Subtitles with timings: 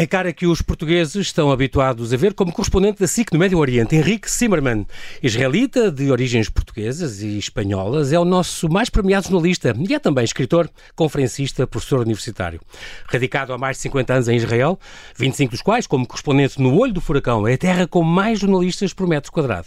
[0.00, 3.58] É cara que os portugueses estão habituados a ver como correspondente da SIC no Médio
[3.58, 3.96] Oriente.
[3.96, 4.86] Henrique Zimmermann,
[5.20, 10.22] israelita de origens portuguesas e espanholas, é o nosso mais premiado jornalista e é também
[10.22, 12.60] escritor, conferencista, professor universitário.
[13.08, 14.78] Radicado há mais de 50 anos em Israel,
[15.16, 18.94] 25 dos quais como correspondente no Olho do Furacão, é a terra com mais jornalistas
[18.94, 19.66] por metro quadrado.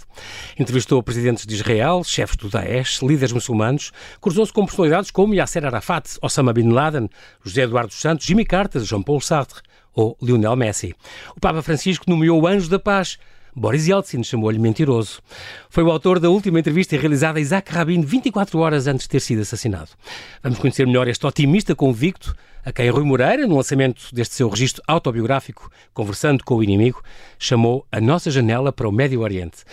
[0.57, 6.07] Entrevistou presidentes de Israel, chefes do Daesh, líderes muçulmanos, cruzou-se com personalidades como Yasser Arafat,
[6.21, 7.09] Osama Bin Laden,
[7.43, 9.62] José Eduardo Santos, Jimmy Carter, Jean-Paul Sartre
[9.94, 10.95] ou Lionel Messi.
[11.36, 13.18] O Papa Francisco nomeou o Anjo da Paz.
[13.54, 15.22] Boris Yeltsin chamou-lhe mentiroso.
[15.70, 19.20] Foi o autor da última entrevista realizada a Isaac Rabin 24 horas antes de ter
[19.20, 19.90] sido assassinado.
[20.41, 24.84] Vamos conhecer melhor este otimista convicto a quem Rui Moreira, no lançamento deste seu registro
[24.88, 27.02] autobiográfico, Conversando com o Inimigo,
[27.38, 29.63] chamou a nossa janela para o Médio Oriente.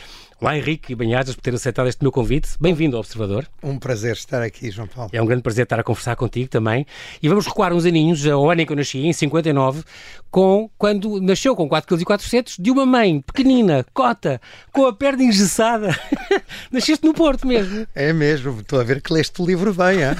[0.41, 2.51] Olá Henrique e bem-ajas por ter aceitado este meu convite.
[2.60, 3.45] Bem-vindo ao Observador.
[3.61, 5.11] Um prazer estar aqui, João Paulo.
[5.12, 6.86] É um grande prazer estar a conversar contigo também.
[7.20, 9.83] E vamos recuar uns aninhos ao ano em que eu nasci, em 59,
[10.30, 14.41] com, quando nasceu com 4,4 kg de uma mãe pequenina, cota,
[14.72, 15.89] com a perna engessada.
[16.70, 17.84] Nasceste no Porto mesmo.
[17.92, 20.14] É mesmo, estou a ver que leste o livro bem, hein?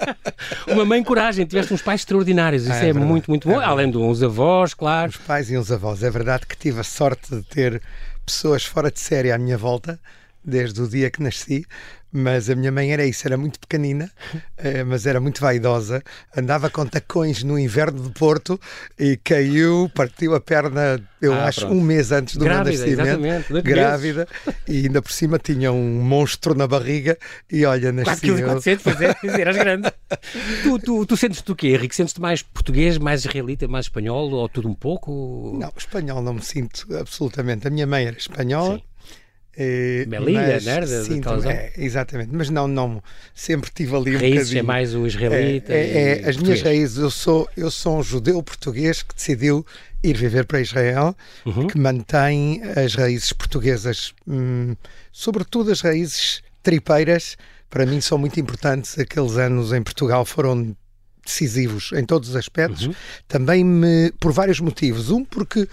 [0.68, 3.90] uma mãe coragem, tiveste uns pais extraordinários, isso é, é muito, muito bom, é além
[3.90, 5.10] de uns avós, claro.
[5.10, 7.82] Uns pais e uns avós, é verdade que tive a sorte de ter
[8.24, 10.00] pessoas fora de série à minha volta,
[10.44, 11.66] desde o dia que nasci,
[12.12, 14.10] mas a minha mãe era isso, era muito pequenina,
[14.58, 16.02] eh, mas era muito vaidosa,
[16.36, 18.60] andava com tacões no inverno de Porto
[18.98, 21.74] e caiu, partiu a perna, eu ah, acho, pronto.
[21.74, 24.28] um mês antes do grávida, meu nascimento, grávida,
[24.66, 27.16] e ainda por cima tinha um monstro na barriga
[27.50, 29.92] e olha, nasci 4 400, pois é, eras grande.
[30.62, 31.94] tu, tu, tu sentes-te o quê, Henrique?
[31.94, 35.56] Sentes-te mais português, mais israelita, mais espanhol ou tudo um pouco?
[35.58, 37.66] Não, espanhol não me sinto absolutamente.
[37.66, 38.76] A minha mãe era espanhola.
[38.76, 38.89] Sim
[39.56, 40.86] Uh, Belinha, né?
[40.86, 43.02] sim, é, exatamente, mas não, não,
[43.34, 44.58] sempre tive ali um raízes bocadinho.
[44.60, 45.72] é mais o israelita.
[45.72, 49.66] É, é, é as minhas raízes, eu sou, eu sou um judeu português que decidiu
[50.02, 51.66] ir viver para Israel, uhum.
[51.66, 54.76] que mantém as raízes portuguesas, hum,
[55.12, 57.36] sobretudo as raízes tripeiras,
[57.68, 58.98] para mim são muito importantes.
[58.98, 60.76] Aqueles anos em Portugal foram
[61.24, 62.94] decisivos em todos os aspectos, uhum.
[63.28, 65.10] também me, por vários motivos.
[65.10, 65.68] Um, porque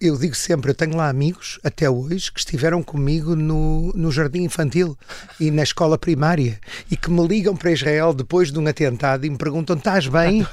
[0.00, 4.42] eu digo sempre, eu tenho lá amigos, até hoje, que estiveram comigo no, no jardim
[4.42, 4.96] infantil
[5.40, 6.60] e na escola primária
[6.90, 10.46] e que me ligam para Israel depois de um atentado e me perguntam: estás bem?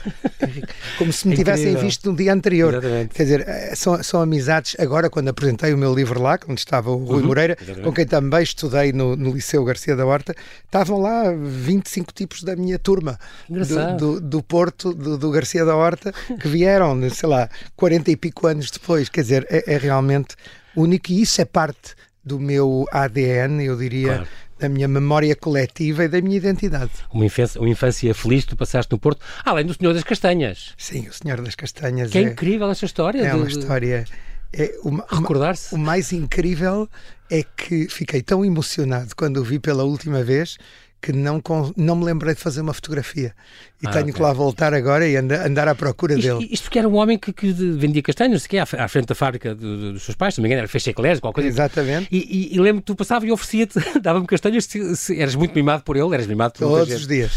[0.97, 2.73] Como se me tivessem visto no dia anterior.
[2.73, 3.13] Exatamente.
[3.13, 4.75] Quer dizer, eh, são, são amizades.
[4.79, 7.27] Agora, quando apresentei o meu livro lá, onde estava o Rui uhum.
[7.27, 7.83] Moreira, Exatamente.
[7.83, 12.55] com quem também estudei no, no Liceu Garcia da Horta, estavam lá 25 tipos da
[12.55, 13.19] minha turma
[13.49, 18.15] do, do, do, Porto, do, do Garcia da Horta, que vieram, sei lá, 40 e
[18.15, 20.35] pico anos depois quer dizer, é, é realmente
[20.75, 24.27] único e isso é parte do meu ADN, eu diria, claro.
[24.59, 26.91] da minha memória coletiva e da minha identidade.
[27.11, 30.73] Uma infância, uma infância feliz tu passaste no Porto, além do Senhor das Castanhas.
[30.77, 32.11] Sim, o Senhor das Castanhas.
[32.11, 33.21] Que é, é incrível essa história.
[33.21, 34.05] É de, uma história.
[34.53, 35.73] É uma, Recordar-se.
[35.73, 36.89] O mais incrível
[37.29, 40.57] é que fiquei tão emocionado quando o vi pela última vez
[41.01, 41.41] que não,
[41.77, 43.33] não me lembrei de fazer uma fotografia.
[43.81, 44.13] E ah, tenho okay.
[44.13, 46.49] que lá voltar agora e andar, andar à procura isto, dele.
[46.51, 49.55] Isto porque era um homem que, que vendia castanhos, que à, à frente da fábrica
[49.55, 51.55] do, dos seus pais, se não me engano, era fez eclairs, qualquer coisa.
[51.55, 52.09] Exatamente.
[52.11, 55.53] E, e, e lembro que tu passava e oferecia-te, dava-me castanhas, se, se, eras muito
[55.55, 57.31] mimado por ele, eras mimado por Todos os dias.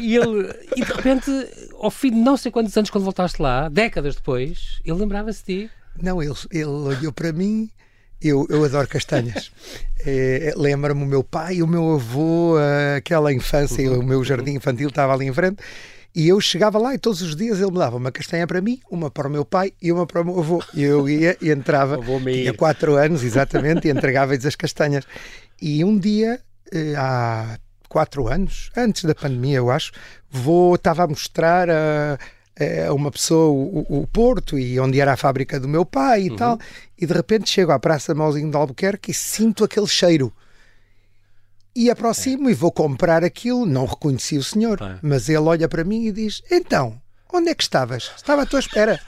[0.00, 1.30] E, e, ele, e de repente,
[1.78, 5.66] ao fim de não sei quantos anos, quando voltaste lá, décadas depois, ele lembrava-se de
[5.66, 5.70] ti.
[6.02, 7.70] Não, ele, ele olhou para mim
[8.22, 9.50] eu, eu adoro castanhas.
[10.02, 12.54] É, Lembra-me o meu pai e o meu avô,
[12.96, 15.58] aquela infância, o meu jardim infantil estava ali em frente.
[16.14, 18.80] E eu chegava lá e todos os dias ele me dava uma castanha para mim,
[18.90, 20.62] uma para o meu pai e uma para o meu avô.
[20.74, 25.04] E eu ia e entrava, tinha quatro anos exatamente, e entregava-lhes as castanhas.
[25.62, 26.40] E um dia,
[26.72, 29.92] eh, há quatro anos, antes da pandemia, eu acho,
[30.28, 32.18] vou, estava a mostrar a
[32.60, 36.30] é, uma pessoa o, o, Porto e onde era a fábrica do meu pai e
[36.30, 36.36] uhum.
[36.36, 36.58] tal,
[36.98, 40.30] e de repente chego à Praça Mauzinho de Albuquerque e sinto aquele cheiro.
[41.74, 42.52] E aproximo é.
[42.52, 44.98] e vou comprar aquilo, não reconheci o senhor, é.
[45.00, 47.00] mas ele olha para mim e diz: Então,
[47.32, 48.10] onde é que estavas?
[48.14, 49.00] Estava à tua espera.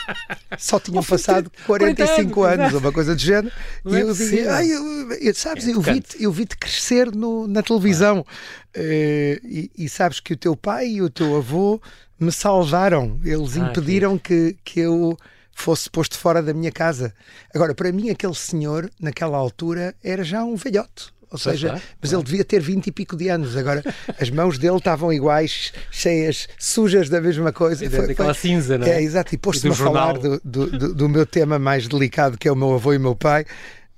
[0.56, 3.52] Só tinham passado 45 anos, ou uma coisa do género.
[3.84, 7.46] e é eu digo, ah, eu, eu, sabes, é eu vi-te eu vi crescer no,
[7.46, 8.24] na televisão.
[8.28, 8.54] Ah.
[8.76, 11.80] Uh, e, e, sabes que o teu pai e o teu avô
[12.18, 13.18] me salvaram.
[13.24, 15.16] Eles ah, impediram que, que eu
[15.54, 17.14] fosse posto fora da minha casa.
[17.54, 21.14] Agora, para mim, aquele senhor, naquela altura, era já um velhote.
[21.30, 23.56] Ou seja, mas ele devia ter 20 e pico de anos.
[23.56, 23.82] Agora,
[24.20, 27.90] as mãos dele estavam iguais, cheias, sujas da mesma coisa.
[27.90, 28.90] Foi, daquela foi, cinza, não é?
[28.90, 29.34] É, exato.
[29.34, 32.74] E posto-me a falar do, do, do, meu tema mais delicado, que é o meu
[32.74, 33.44] avô e o meu pai.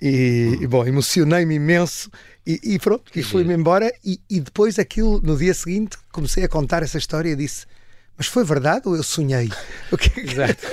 [0.01, 2.11] E, e bom, emocionei-me imenso
[2.47, 3.93] e, e pronto, e fui-me embora.
[4.03, 7.67] E, e depois aquilo, no dia seguinte, comecei a contar essa história e disse
[8.17, 9.51] mas foi verdade ou eu sonhei?
[9.93, 10.33] O que é que...
[10.33, 10.67] Exato.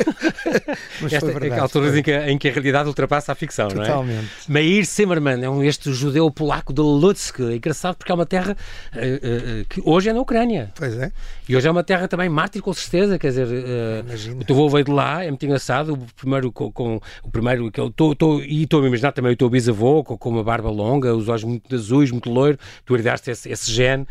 [0.99, 1.53] mas Esta foi verdade.
[1.53, 4.15] É a altura em que, em que, a realidade ultrapassa a ficção, Totalmente.
[4.15, 4.63] não é?
[4.63, 7.41] Meir Zimmermann é um este judeu polaco de Lutsk.
[7.41, 8.57] É engraçado porque é uma terra
[8.95, 10.71] uh, uh, que hoje é na Ucrânia.
[10.75, 11.11] Pois é.
[11.47, 13.19] E hoje é uma terra também mártir, com certeza.
[13.19, 15.93] Quer dizer, uh, o teu avô veio de lá, é muito engraçado.
[15.93, 19.33] O primeiro, com, com o primeiro que eu tô, tô, e estou a imaginar também
[19.33, 22.57] o teu bisavô, com, com, uma barba longa, os olhos muito azuis, muito loiro.
[22.83, 24.07] Tu herdaste esse, esse gene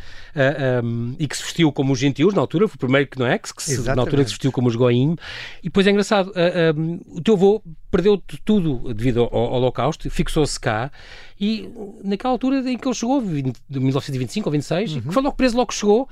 [0.85, 2.69] um, e que se vestiu como os gentios na altura.
[2.69, 3.39] Foi o primeiro que não é?
[3.39, 5.17] Que, se, na altura vestiu como os goim.
[5.61, 6.33] E depois é engraçado,
[6.77, 10.91] um, o teu avô perdeu tudo devido ao, ao Holocausto, fixou-se cá
[11.41, 11.69] e
[12.05, 15.01] naquela altura em que ele chegou, de 1925 ou 26, uhum.
[15.03, 16.09] que foi logo preso, logo chegou,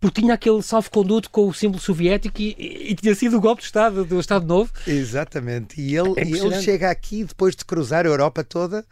[0.00, 3.62] porque tinha aquele salvo-conduto com o símbolo soviético e, e, e, tinha sido o golpe
[3.62, 4.70] de Estado, do Estado Novo.
[4.86, 5.80] Exatamente.
[5.80, 8.84] E ele, é e ele chega aqui depois de cruzar a Europa toda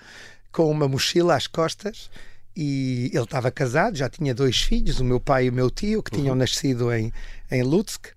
[0.51, 2.11] com uma mochila às costas
[2.57, 6.03] e ele estava casado, já tinha dois filhos, o meu pai e o meu tio,
[6.03, 6.39] que tinham uhum.
[6.39, 7.13] nascido em,
[7.51, 8.09] em Lutsk.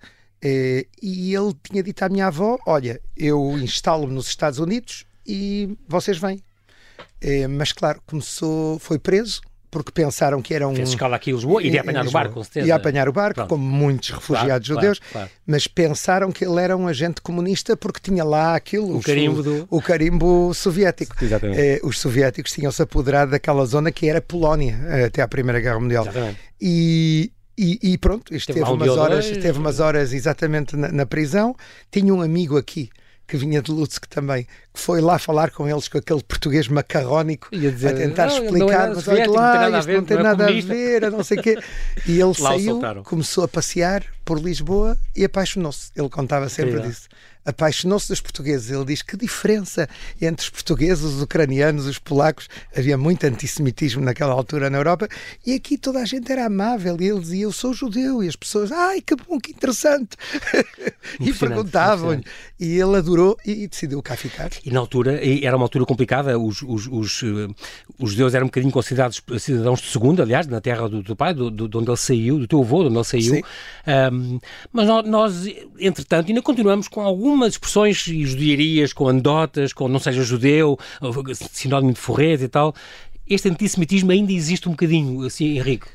[0.42, 5.78] Eh, e ele tinha dito à minha avó: Olha, eu instalo-me nos Estados Unidos e
[5.88, 6.42] vocês vêm.
[7.22, 9.42] Eh, mas, claro, começou, foi preso
[9.72, 10.76] porque pensaram que era um.
[10.76, 12.68] Fez escala aqui em Lisboa, iria apanhar o barco, com certeza.
[12.68, 13.50] Ia apanhar o barco, Pronto.
[13.50, 15.30] como muitos refugiados claro, judeus, claro, claro.
[15.46, 18.98] mas pensaram que ele era um agente comunista porque tinha lá aquilo.
[18.98, 19.68] O carimbo do.
[19.70, 21.16] O carimbo soviético.
[21.24, 21.62] Exatamente.
[21.62, 26.04] Eh, os soviéticos tinham-se apoderado daquela zona que era Polónia, até à Primeira Guerra Mundial.
[26.04, 26.40] Exatamente.
[26.60, 27.32] E,
[27.62, 31.54] e, e, pronto, esteve umas, horas, esteve umas horas exatamente na, na, prisão.
[31.92, 32.90] Tinha um amigo aqui
[33.28, 37.50] que vinha de Lutsk também, que foi lá falar com eles com aquele português macarrónico
[37.54, 41.42] a tentar explicar, mas olha lá, isto não tem nada a ver, não sei o
[41.44, 41.60] quê.
[42.08, 45.92] E ele saiu, começou a passear por Lisboa e apaixonou-se.
[45.98, 47.10] Ele contava sempre disso
[47.46, 48.70] apaixonou-se dos portugueses.
[48.70, 49.88] Ele diz que diferença
[50.22, 52.48] entre os portugueses, os ucranianos, os polacos.
[52.76, 55.08] Havia muito antissemitismo naquela altura na Europa
[55.46, 56.98] e aqui toda a gente era amável.
[57.00, 58.24] E ele dizia: Eu sou judeu.
[58.24, 60.18] E as pessoas, ai que bom, que interessante.
[61.20, 62.24] e perguntavam-lhe.
[62.60, 64.50] E ele adorou e, e, decidiu cá ficar.
[64.64, 67.48] E na altura, era uma altura complicada, os, os, os, eh,
[67.98, 71.34] os judeus eram um bocadinho considerados cidadãos de segundo, aliás, na terra do teu pai,
[71.34, 73.44] do, do, de onde ele saiu, do teu avô, de onde ele saiu.
[74.12, 74.40] Um,
[74.74, 75.48] mas nós, nós,
[75.80, 80.78] entretanto, ainda continuamos com algum algumas expressões e judiarias com anedotas, com não seja judeu,
[81.52, 82.76] sinónimo de forrete e tal.
[83.28, 85.88] Este antissemitismo ainda existe um bocadinho, assim, Henrique.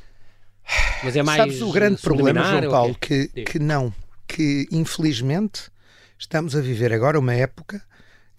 [1.03, 1.39] Mas é mais.
[1.39, 3.93] Sabes o grande problema, João Paulo, que, que não,
[4.27, 5.71] que infelizmente
[6.19, 7.83] estamos a viver agora uma época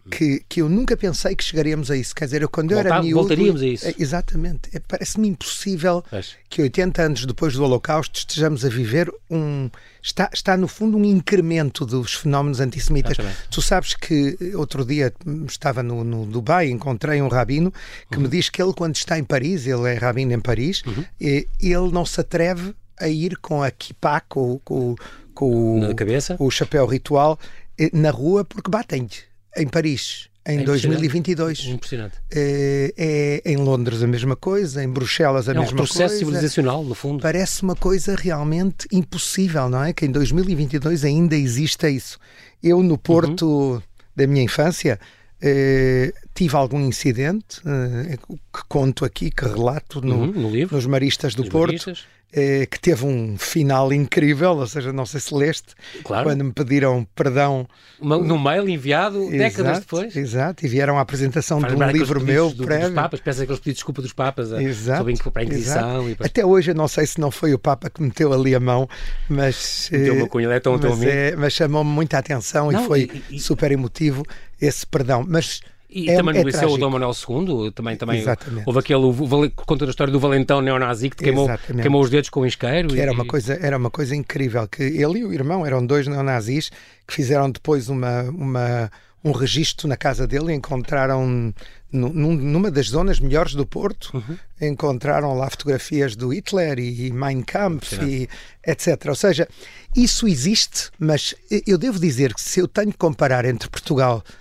[0.10, 2.14] que, que eu nunca pensei que chegaríamos a isso.
[2.14, 3.22] Quer dizer, eu, quando eu era miúdo...
[3.22, 3.88] Voltaríamos a isso.
[3.88, 4.70] É, exatamente.
[4.74, 6.04] É, Parece-me impossível
[6.50, 9.70] que 80 anos depois do Holocausto estejamos a viver um...
[10.02, 13.14] Está, está no fundo, um incremento dos fenómenos antissemitas.
[13.14, 13.50] Exatamente.
[13.50, 15.12] Tu sabes que outro dia
[15.48, 17.74] estava no, no Dubai, encontrei um rabino
[18.12, 18.24] que uhum.
[18.24, 21.04] me diz que ele, quando está em Paris, ele é rabino em Paris, uhum.
[21.20, 24.96] ele não se atreve a ir com a kippah, com, com,
[25.34, 26.36] com, cabeça.
[26.40, 27.40] o chapéu ritual,
[27.78, 31.66] eh, na rua porque batem-lhe em Paris em é 2022.
[31.66, 32.18] Impressionante.
[32.32, 35.82] É, é, em Londres a mesma coisa, em Bruxelas a é mesma coisa.
[35.82, 37.22] É um processo civilizacional, no fundo.
[37.22, 39.92] Parece uma coisa realmente impossível, não é?
[39.92, 42.20] Que em 2022 ainda exista isso.
[42.62, 43.82] Eu, no Porto uhum.
[44.16, 45.00] da minha infância,
[45.42, 50.86] eh, tive algum incidente eh, que conto aqui, que relato no, uhum, no livro, nos
[50.86, 51.72] Maristas do Porto.
[51.72, 52.06] Maristas
[52.38, 55.74] eh, que teve um final incrível, ou seja, não sei se leste,
[56.04, 56.26] claro.
[56.26, 57.66] quando me pediram perdão.
[58.02, 60.16] No mail enviado exato, décadas depois.
[60.18, 62.88] Exato, e vieram à apresentação Faz de um livro meu do, prévio.
[62.88, 66.10] Dos Papas, peço aqueles pedidos de desculpa dos Papas exato, sobre a Inquisição.
[66.10, 68.60] E Até hoje eu não sei se não foi o Papa que meteu ali a
[68.60, 68.90] mão,
[69.30, 69.88] mas.
[69.90, 73.10] Meteu uma cunha, é tão, tão mas, é, mas chamou-me muita atenção não, e foi
[73.30, 74.26] e, e, super emotivo
[74.60, 75.26] esse perdão.
[75.26, 75.62] Mas
[75.96, 78.64] e é, também no é Liceu o Dom Manuel II, também, também Exatamente.
[78.66, 81.48] houve aquele, o, conta a história do valentão neonazi que queimou,
[81.82, 82.90] queimou os dedos com o isqueiro.
[82.90, 83.00] Que e...
[83.00, 86.70] era, uma coisa, era uma coisa incrível, que ele e o irmão eram dois neonazis
[87.08, 88.92] que fizeram depois uma, uma,
[89.24, 91.54] um registro na casa dele e encontraram
[91.94, 94.38] numa das zonas melhores do Porto, uhum.
[94.60, 98.28] encontraram lá fotografias do Hitler e Mein Kampf e
[98.68, 99.06] etc.
[99.08, 99.48] Ou seja,
[99.96, 101.34] isso existe, mas
[101.66, 104.36] eu devo dizer que se eu tenho que comparar entre Portugal e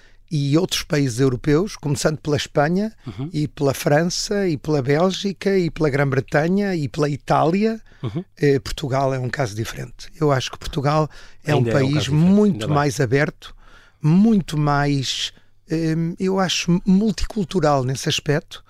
[0.56, 3.28] outros países europeus, começando pela Espanha uhum.
[3.32, 8.24] e pela França e pela Bélgica e pela Grã-Bretanha e pela Itália, uhum.
[8.38, 10.08] eh, Portugal é um caso diferente.
[10.18, 11.08] Eu acho que Portugal
[11.44, 13.54] é Ainda um país é um muito mais aberto,
[14.02, 15.32] muito mais,
[15.70, 18.63] eh, eu acho, multicultural nesse aspecto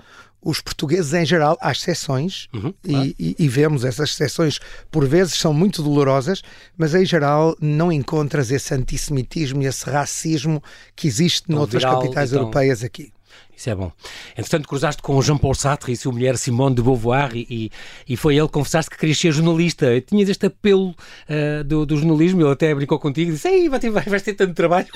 [0.45, 3.07] os portugueses em geral, há exceções, uhum, claro.
[3.07, 4.61] e, e, e, vemos essas exceções
[4.91, 6.43] por vezes são muito dolorosas,
[6.77, 10.63] mas em geral não encontras esse antissemitismo e esse racismo
[10.95, 12.43] que existe Tão noutras viral, capitais então...
[12.43, 13.11] europeias aqui.
[13.57, 13.91] Isso é bom.
[14.37, 17.71] Entretanto, cruzaste com o Jean-Paul Sartre e sua mulher Simone de Beauvoir e, e,
[18.09, 20.01] e foi ele que confessaste que querias ser jornalista.
[20.01, 23.79] Tinhas este apelo uh, do, do, jornalismo, ele até brincou contigo e disse: Ei, vai
[23.79, 24.87] ter, vais ter tanto trabalho.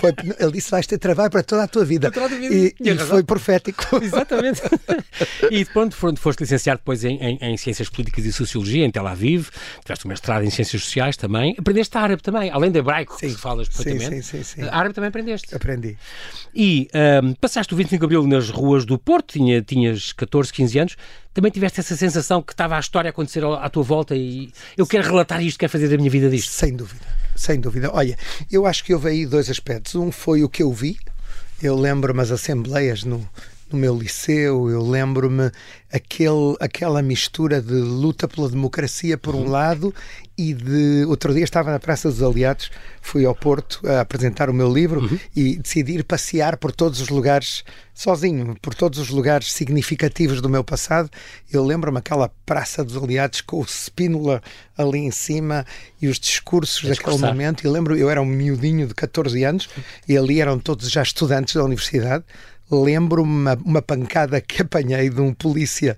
[0.00, 2.08] Foi, ele disse: Vais ter trabalho para toda a tua vida.
[2.08, 2.54] A vida.
[2.54, 3.84] E, e foi profético.
[4.02, 4.62] Exatamente.
[5.50, 9.48] e pronto, foste licenciado depois em, em, em, Ciências Políticas e Sociologia, em Tel Aviv,
[9.84, 11.54] tiveste um mestrado em Ciências Sociais também.
[11.58, 13.34] Aprendeste árabe também, além de hebraico, sim.
[13.34, 14.22] que falas perfeitamente.
[14.22, 14.68] Sim, sim, sim, sim.
[14.68, 15.54] Árabe também aprendeste.
[15.54, 15.96] Aprendi.
[16.54, 16.88] E
[17.22, 20.96] um, passaste o 25 de Abril nas ruas do Porto, tinha, tinhas 14, 15 anos,
[21.32, 24.86] também tiveste essa sensação que estava a história a acontecer à tua volta e eu
[24.86, 26.50] quero relatar isto, quero fazer da minha vida disto?
[26.50, 27.90] Sem dúvida, sem dúvida.
[27.90, 28.18] Olha,
[28.52, 29.94] eu acho que houve aí dois aspectos.
[29.94, 30.98] Um foi o que eu vi,
[31.62, 33.26] eu lembro-me as assembleias no,
[33.72, 35.50] no meu liceu, eu lembro-me
[35.92, 39.50] aquele, aquela mistura de luta pela democracia por um uhum.
[39.50, 39.94] lado
[40.36, 42.70] e de outro dia estava na Praça dos Aliados,
[43.02, 45.18] fui ao Porto a apresentar o meu livro uhum.
[45.36, 47.62] e decidi ir passear por todos os lugares
[47.94, 51.10] sozinho, por todos os lugares significativos do meu passado.
[51.52, 54.42] Eu lembro-me aquela Praça dos Aliados com o Spínola
[54.78, 55.66] ali em cima
[56.00, 57.66] e os discursos daquele momento.
[57.66, 59.68] E lembro, eu era um miudinho de 14 anos
[60.08, 62.24] e ali eram todos já estudantes da universidade
[62.70, 65.96] lembro-me uma, uma, pancada que apanhei de um polícia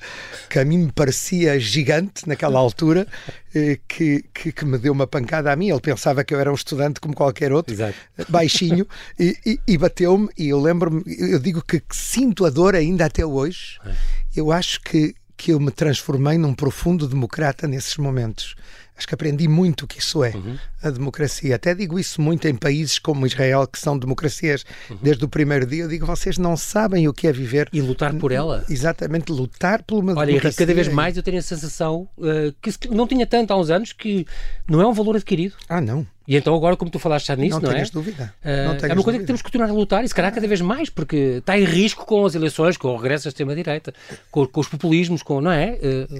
[0.49, 3.07] que a mim me parecia gigante naquela altura,
[3.55, 5.71] eh, que, que, que, me deu uma pancada a mim.
[5.71, 7.95] Ele pensava que eu era um estudante como qualquer outro, Exato.
[8.29, 8.87] baixinho,
[9.19, 10.29] e, e, e bateu-me.
[10.37, 13.79] E eu lembro-me, eu digo que, que, sinto a dor ainda até hoje.
[13.85, 13.93] É.
[14.35, 18.57] Eu acho que, que eu me transformei num profundo democrata nesses momentos
[18.97, 20.57] acho que aprendi muito o que isso é, uhum.
[20.83, 21.55] A democracia.
[21.55, 24.99] Até digo isso muito em países como Israel, que são democracias uhum.
[25.01, 25.85] desde o primeiro dia.
[25.85, 27.69] Eu digo, vocês não sabem o que é viver.
[27.73, 28.65] E lutar por ela.
[28.69, 30.65] Exatamente, lutar por uma Olha, democracia.
[30.65, 33.71] Olha, cada vez mais eu tenho a sensação uh, que não tinha tanto há uns
[33.71, 34.27] anos que
[34.69, 35.55] não é um valor adquirido.
[35.69, 36.07] Ah, não.
[36.27, 37.85] E então agora, como tu falaste já nisso, não, não é?
[37.85, 38.35] Dúvida.
[38.43, 39.19] Uh, não é uma coisa dúvida.
[39.19, 41.65] que temos que continuar a lutar e se calhar cada vez mais, porque está em
[41.65, 43.93] risco com as eleições, com o regresso da extrema-direita,
[44.31, 45.79] com, com, os populismos, com, não é?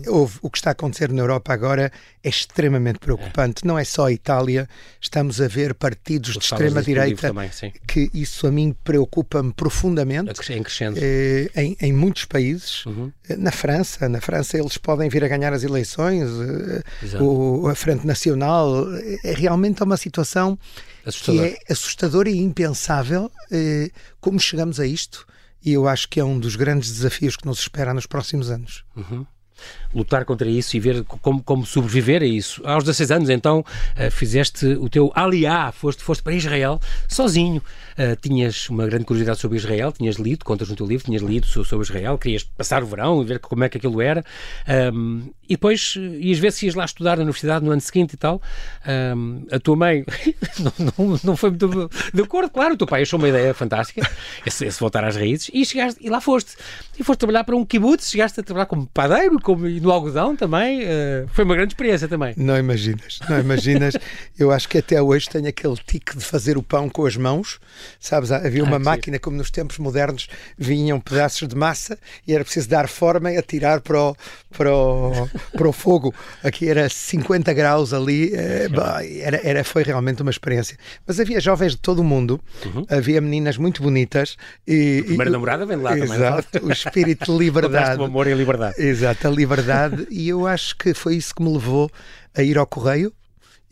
[0.09, 1.93] Uh, o que está a acontecer na Europa agora
[2.23, 3.63] é extremamente preocupante.
[3.65, 3.69] É.
[3.69, 4.52] Não é só a Itália,
[5.01, 7.33] estamos a ver partidos de extrema-direita
[7.87, 10.31] que isso a mim preocupa-me profundamente.
[10.53, 10.99] Em crescendo.
[10.99, 12.85] Uh, em, em, muitos países.
[12.87, 13.13] Uhum.
[13.39, 16.29] Na França, na França eles podem vir a ganhar as eleições,
[17.21, 18.87] o, a Frente Nacional,
[19.25, 20.59] é realmente uma uma situação
[21.23, 23.91] que é assustadora e impensável eh,
[24.21, 25.27] como chegamos a isto
[25.65, 28.85] e eu acho que é um dos grandes desafios que nos espera nos próximos anos.
[28.97, 29.27] Uhum
[29.95, 32.63] lutar contra isso e ver como, como sobreviver a isso.
[32.65, 33.65] Aos 16 anos, então,
[33.97, 37.63] eh, fizeste o teu aliá, foste, foste para Israel sozinho.
[37.93, 41.47] Uh, tinhas uma grande curiosidade sobre Israel, tinhas lido, contas no teu livro, tinhas lido
[41.47, 44.25] sobre Israel, querias passar o verão e ver como é que aquilo era.
[44.95, 48.17] Um, e depois ias ver se ias lá estudar na universidade no ano seguinte e
[48.17, 48.41] tal.
[49.15, 50.07] Um, a tua mãe
[50.99, 54.09] não, não, foi muito de acordo, claro, o teu pai achou uma ideia fantástica,
[54.47, 56.57] esse, esse voltar às raízes, e, chegaste, e lá foste.
[56.99, 60.83] E foste trabalhar para um kibbutz, chegaste a trabalhar como padeiro como, no algodão também.
[60.85, 62.35] Uh, foi uma grande experiência também.
[62.37, 63.95] Não imaginas, não imaginas.
[64.39, 67.61] Eu acho que até hoje tenho aquele tique de fazer o pão com as mãos
[67.99, 72.45] Sabes, havia uma ah, máquina, como nos tempos modernos, vinham pedaços de massa e era
[72.45, 74.17] preciso dar forma e atirar para o,
[74.57, 76.15] para o, para o fogo.
[76.43, 78.69] Aqui era 50 graus ali, eh,
[79.21, 80.77] era, era, foi realmente uma experiência.
[81.07, 82.85] Mas havia jovens de todo o mundo, uhum.
[82.89, 84.37] havia meninas muito bonitas.
[84.67, 86.27] E, a primeira e, namorada vem lá exato, também.
[86.27, 88.01] Exato, o espírito de liberdade.
[88.01, 88.83] o amor e a liberdade.
[88.83, 89.72] Exato, a liberdade.
[90.11, 91.91] E eu acho que foi isso que me levou
[92.35, 93.13] a ir ao correio.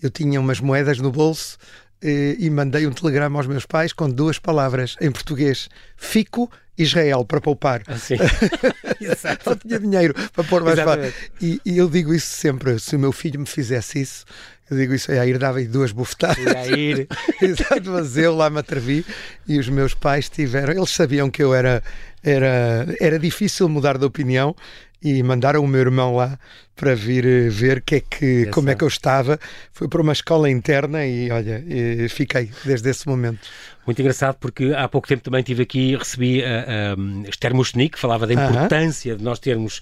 [0.02, 1.58] Eu tinha umas moedas no bolso
[2.02, 6.50] e, e mandei um telegrama aos meus pais com duas palavras em português: Fico
[6.82, 7.82] Israel para poupar.
[7.86, 8.16] Assim.
[9.44, 11.12] Só tinha dinheiro para pôr mais fácil.
[11.40, 14.24] E, e, eu digo isso sempre: se o meu filho me fizesse isso,
[14.70, 16.68] eu digo isso, a ir dava-lhe duas bufetadas.
[16.68, 17.06] ir.
[17.42, 19.04] Exato, mas eu lá me atrevi
[19.46, 21.82] e os meus pais tiveram, eles sabiam que eu era,
[22.22, 24.54] era, era difícil mudar de opinião
[25.02, 26.38] e mandaram o meu irmão lá
[26.80, 29.38] para vir eh, ver que é que, como é que eu estava.
[29.70, 31.62] Fui para uma escola interna e, olha,
[32.08, 33.46] fiquei desde esse momento.
[33.86, 37.98] Muito engraçado porque há pouco tempo também tive aqui, recebi a, a Esther Mostnik, que
[37.98, 39.18] falava da importância uh -huh.
[39.18, 39.80] de nós termos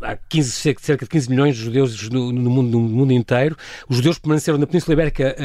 [0.00, 3.56] há 15, cerca de 15 milhões de judeus no, no, mundo, no mundo inteiro.
[3.88, 5.36] Os judeus permaneceram na Península Ibérica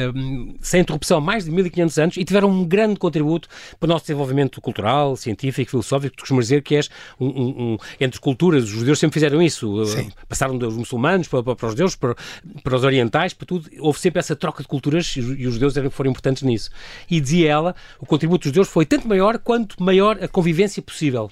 [0.60, 4.60] sem interrupção mais de 1500 anos e tiveram um grande contributo para o nosso desenvolvimento
[4.60, 6.16] cultural, científico, filosófico.
[6.16, 6.88] Tu costumas dizer que és
[7.20, 9.75] um, um, um, entre culturas, os judeus sempre fizeram isso.
[9.84, 10.10] Sim.
[10.28, 12.16] Passaram dos muçulmanos para, para, os judeus, para,
[12.62, 13.68] para, os orientais, para tudo.
[13.78, 16.70] Houve sempre essa troca de culturas e, e os judeus foram importantes nisso.
[17.10, 21.30] E dizia ela, o contributo dos judeus foi tanto maior quanto maior a convivência possível.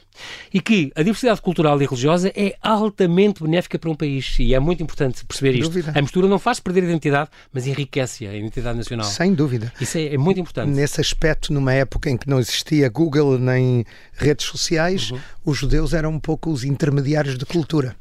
[0.52, 4.36] E que a diversidade cultural e religiosa é altamente benéfica para um país.
[4.38, 5.70] E é muito importante perceber isto.
[5.70, 5.92] Dúvida.
[5.94, 9.06] A mistura não faz perder a identidade, mas enriquece a identidade nacional.
[9.06, 9.72] Sem dúvida.
[9.80, 10.70] Isso é, é muito importante.
[10.70, 15.18] Nesse aspecto, numa época em que não existia Google nem redes sociais, uhum.
[15.44, 17.96] os judeus eram um pouco os intermediários de cultura.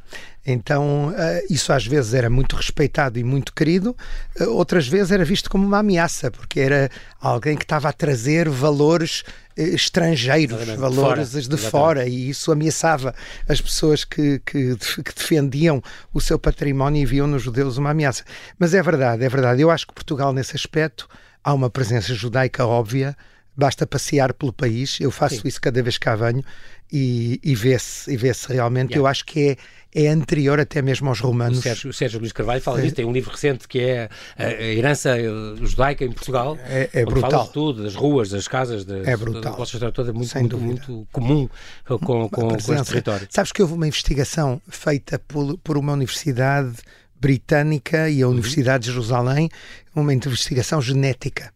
[0.46, 3.96] Então, eh, isso às vezes era muito respeitado e muito querido,
[4.38, 6.90] eh, outras vezes era visto como uma ameaça, porque era
[7.22, 9.24] alguém que estava a trazer valores
[9.56, 10.82] eh, estrangeiros, Exatamente.
[10.82, 13.16] valores de fora, de fora e isso ameaçava
[13.48, 15.82] as pessoas que, que, que, defendiam
[16.14, 18.26] o seu património e viam nos judeus uma ameaça.
[18.60, 19.62] Mas é verdade, é verdade.
[19.62, 21.08] Eu acho que Portugal, nesse aspecto,
[21.42, 23.16] há uma presença judaica óbvia
[23.56, 25.48] basta passear pelo país, eu faço Sim.
[25.48, 26.44] isso cada vez que cá venho
[26.92, 28.98] e, e vê-se e vê realmente, yeah.
[28.98, 29.58] eu acho que
[29.94, 31.60] é, é anterior até mesmo aos romanos.
[31.60, 32.84] O Sérgio, o Sérgio Luís Carvalho fala é.
[32.84, 35.16] disso, tem um livro recente que é a, herança
[35.62, 36.58] judaica em Portugal.
[36.66, 37.32] É, é brutal.
[37.32, 39.56] Fala de tudo, das ruas, das casas, das, é brutal.
[39.56, 41.50] da história toda, muito, muito, muito, comum
[41.86, 43.28] com, com, com este território.
[43.30, 46.76] Sabes que houve uma investigação feita por, por uma universidade
[47.20, 48.34] britânica e a uhum.
[48.34, 49.50] Universidade de Jerusalém,
[49.96, 51.54] uma investigação genética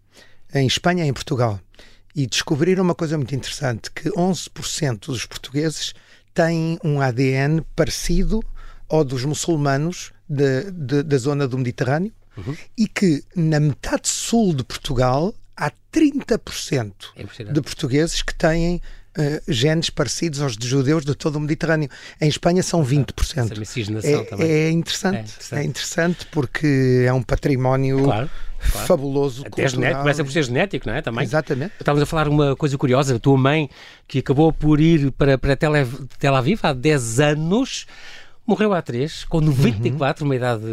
[0.53, 1.59] em Espanha e em Portugal
[2.17, 5.93] e descobriram uma coisa muito interessante, que 11% dos portugueses
[6.33, 8.43] têm um ADN parecido
[8.89, 12.57] ao dos muçulmanos de, de, da zona do Mediterrâneo uhum.
[12.75, 18.81] e que na metade sul de Portugal há 30% é de portugueses que têm
[19.17, 21.89] Uh, genes parecidos aos de judeus de todo o Mediterrâneo.
[22.21, 23.51] Em Espanha são 20%.
[24.03, 28.29] É, é, interessante, é, interessante, é interessante porque é um património claro.
[28.71, 28.87] Claro.
[28.87, 29.43] fabuloso.
[29.45, 31.01] Até genético, começa por ser genético, não é?
[31.01, 31.23] Também.
[31.23, 31.73] Exatamente.
[31.79, 33.69] Estávamos a falar uma coisa curiosa, a tua mãe,
[34.07, 37.85] que acabou por ir para, para Tel Aviv há 10 anos,
[38.47, 40.29] morreu há três, com 94, uhum.
[40.29, 40.63] uma idade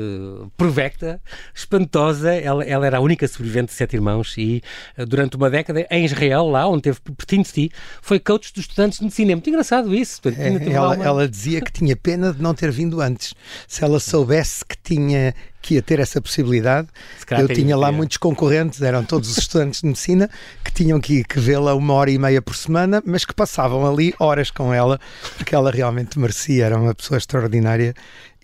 [0.57, 1.21] provecta,
[1.53, 2.33] espantosa.
[2.33, 4.63] Ela, ela, era a única sobrevivente de sete irmãos e
[4.97, 8.63] eh, durante uma década em Israel, lá onde teve pertinho de ti, foi coach dos
[8.63, 9.33] estudantes de medicina.
[9.33, 10.21] É muito engraçado isso.
[10.25, 11.05] É, ela, uma...
[11.05, 13.35] ela dizia que tinha pena de não ter vindo antes.
[13.67, 16.89] Se ela soubesse que tinha que ia ter essa possibilidade.
[17.31, 20.29] Eu tinha lá muitos concorrentes, eram todos os estudantes de medicina
[20.63, 24.15] que tinham que, que vê-la uma hora e meia por semana, mas que passavam ali
[24.19, 25.01] horas com ela,
[25.39, 27.95] porque ela realmente merecia, era uma pessoa extraordinária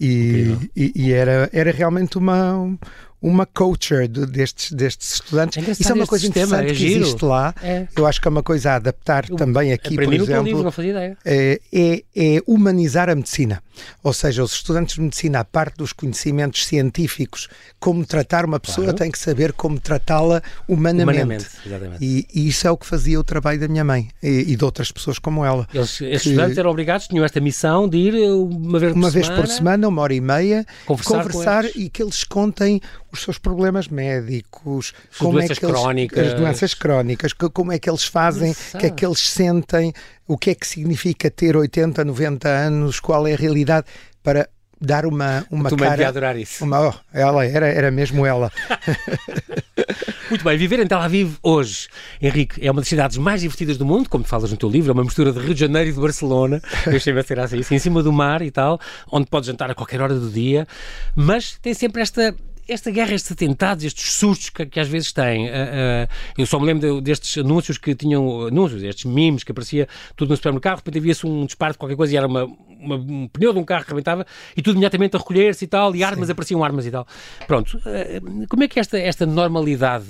[0.00, 2.74] e, e, e, era, era realmente uma,
[3.22, 5.58] uma culture de, destes, destes estudantes.
[5.58, 7.54] É Isso é uma coisa sistema, interessante é que existe lá.
[7.62, 7.86] É.
[7.94, 10.42] Eu acho que é uma coisa a adaptar Eu, também aqui, por exemplo.
[10.44, 11.18] Livro, não fazia ideia.
[11.24, 13.62] É, é, é, humanizar a medicina.
[14.02, 18.86] Ou seja, os estudantes de medicina, a parte dos conhecimentos científicos, como tratar uma pessoa,
[18.86, 18.98] claro.
[18.98, 21.46] tem que saber como tratá-la humanamente.
[21.64, 24.56] humanamente e, e, isso é o que fazia o trabalho da minha mãe e, e
[24.56, 25.66] de outras pessoas como ela.
[25.72, 29.10] Eles, que, estes estudantes eram obrigados, tinham esta missão de ir uma vez por uma
[29.10, 29.28] semana.
[29.28, 32.80] vez por semana, uma hora e meia, conversar, conversar e que eles contem
[33.12, 36.26] os seus problemas médicos, as como doenças é que eles, crónicas.
[36.26, 39.92] as doenças crónicas, como é que eles fazem, o que é que eles sentem,
[40.26, 43.86] o que é que significa ter 80, 90 anos, qual é a realidade,
[44.22, 44.48] para
[44.80, 46.08] dar uma, uma tu cara...
[46.08, 46.64] adorar isso.
[46.64, 48.50] Uma, oh, ela era, era mesmo ela.
[50.30, 51.88] Muito bem, viver em Tel Aviv hoje,
[52.22, 54.94] Henrique, é uma das cidades mais divertidas do mundo, como falas no teu livro, é
[54.94, 58.12] uma mistura de Rio de Janeiro e de Barcelona, deixei-me ser assim, em cima do
[58.12, 58.78] mar e tal,
[59.10, 60.68] onde podes jantar a qualquer hora do dia,
[61.16, 62.32] mas tem sempre esta
[62.72, 65.46] esta guerra, estes atentados, estes sustos que, que às vezes têm.
[65.46, 69.88] Uh, uh, eu só me lembro destes anúncios que tinham, anúncios, estes memes que aparecia
[70.16, 72.96] tudo no supermercado, de repente havia-se um disparo de qualquer coisa e era uma, uma,
[72.96, 76.04] um pneu de um carro que rebentava e tudo imediatamente a recolher-se e tal, e
[76.04, 76.32] armas, Sim.
[76.32, 77.06] apareciam armas e tal.
[77.46, 80.06] Pronto, uh, como é que esta, esta normalidade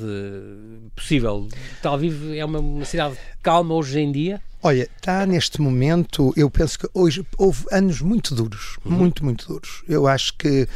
[0.94, 1.48] possível?
[1.82, 4.40] Tel Aviv é uma, uma cidade calma hoje em dia?
[4.62, 8.92] Olha, está neste momento, eu penso que hoje houve anos muito duros, uhum.
[8.92, 9.82] muito, muito duros.
[9.88, 10.68] Eu acho que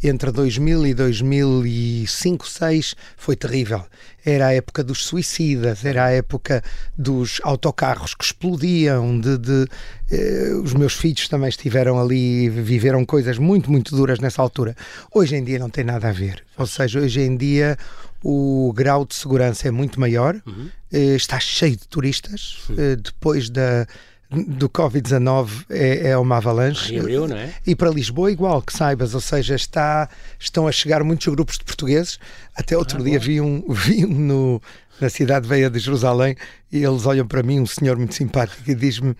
[0.00, 3.84] entre 2000 e 2005, 2006 foi terrível.
[4.24, 6.62] Era a época dos suicidas, era a época
[6.96, 9.66] dos autocarros que explodiam, de, de
[10.12, 14.76] eh, os meus filhos também estiveram ali, viveram coisas muito, muito duras nessa altura.
[15.12, 16.44] Hoje em dia não tem nada a ver.
[16.56, 17.76] Ou seja, hoje em dia
[18.22, 20.68] o grau de segurança é muito maior, uhum.
[20.92, 22.58] Eh, está cheio de turistas.
[22.76, 23.86] Eh, depois da,
[24.30, 26.98] do Covid-19 é, é, uma avalanche.
[26.98, 27.52] Rio, não é?
[27.66, 30.08] E para Lisboa igual, que saibas, ou seja, está,
[30.38, 32.18] estão a chegar muitos grupos de portugueses.
[32.54, 34.62] Até outro ah, dia vi um, vi um no,
[35.00, 36.36] na cidade veia de Jerusalém
[36.70, 39.14] e eles olham para mim, um senhor muito simpático, e diz-me: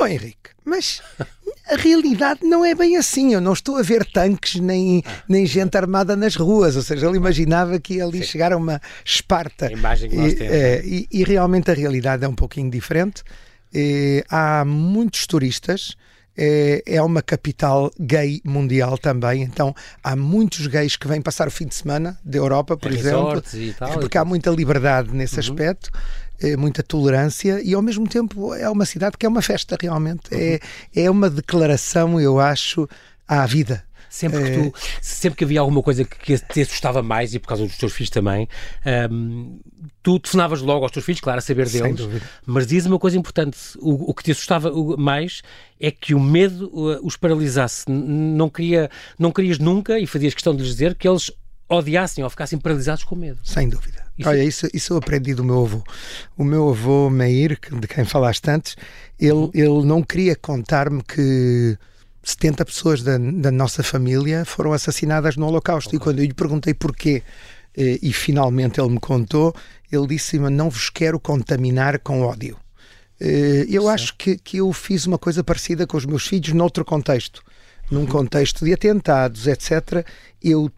[0.00, 1.02] Oh Henrique, mas
[1.70, 3.34] a realidade não é bem assim.
[3.34, 6.76] Eu não estou a ver tanques nem, nem gente armada nas ruas.
[6.76, 8.24] Ou seja, ele imaginava que ia ali Sim.
[8.24, 9.66] chegar a uma Esparta.
[9.66, 10.52] A imagem que nós e, temos.
[10.54, 13.22] É, e, e, realmente a realidade é um pouquinho diferente.
[13.72, 15.96] E, há muitos turistas.
[16.36, 21.50] é, é uma capital gay mundial também, então há muitos gays que vêm passar o
[21.50, 25.90] fim de semana da Europa, por Em exemplo, e porque há muita liberdade nesse aspecto.
[26.52, 30.28] Eh, Muita tolerância e ao mesmo tempo é uma cidade que é uma festa realmente.
[30.32, 30.60] É,
[30.94, 32.88] é uma declaração, eu acho,
[33.26, 33.84] à vida.
[34.14, 34.70] Sempre que, É.
[34.70, 37.92] tu, sempre que havia alguma coisa que, te assustava mais, e por causa dos teus
[37.92, 38.48] filhos também,
[39.10, 39.58] hum,
[40.04, 42.08] tu telefonavas logo aos teus filhos, claro, a saber deles.
[42.46, 45.42] Mas diz uma coisa importante: o, o que te assustava mais
[45.80, 46.70] é que o medo
[47.02, 47.86] os paralisasse.
[47.90, 51.32] Não, queria, não querias nunca, e fazias questão de lhes dizer, que eles
[51.68, 53.40] odiassem ou ficassem paralisados com medo.
[53.42, 54.03] Sem dúvida.
[54.18, 55.82] Isso- Olha, isso, isso eu aprendi do meu avô.
[56.38, 58.76] O meu avô, Meir, de quem falaste antes,
[59.18, 59.50] ele, Uhum.
[59.54, 61.76] ele não queria contar-me que
[62.22, 65.94] 70 pessoas da, da nossa família foram assassinadas no Holocausto.
[65.94, 67.22] E quando eu lhe perguntei porquê,
[67.76, 69.52] eh, e finalmente ele me contou,
[69.90, 72.56] ele disse-me: Não vos quero contaminar com ódio.
[73.20, 76.84] Eh, Eu acho que, que eu fiz uma coisa parecida com os meus filhos noutro
[76.84, 77.42] contexto.
[77.90, 77.98] Uhum.
[78.00, 80.06] Num contexto de atentados, etc.
[80.42, 80.70] Eu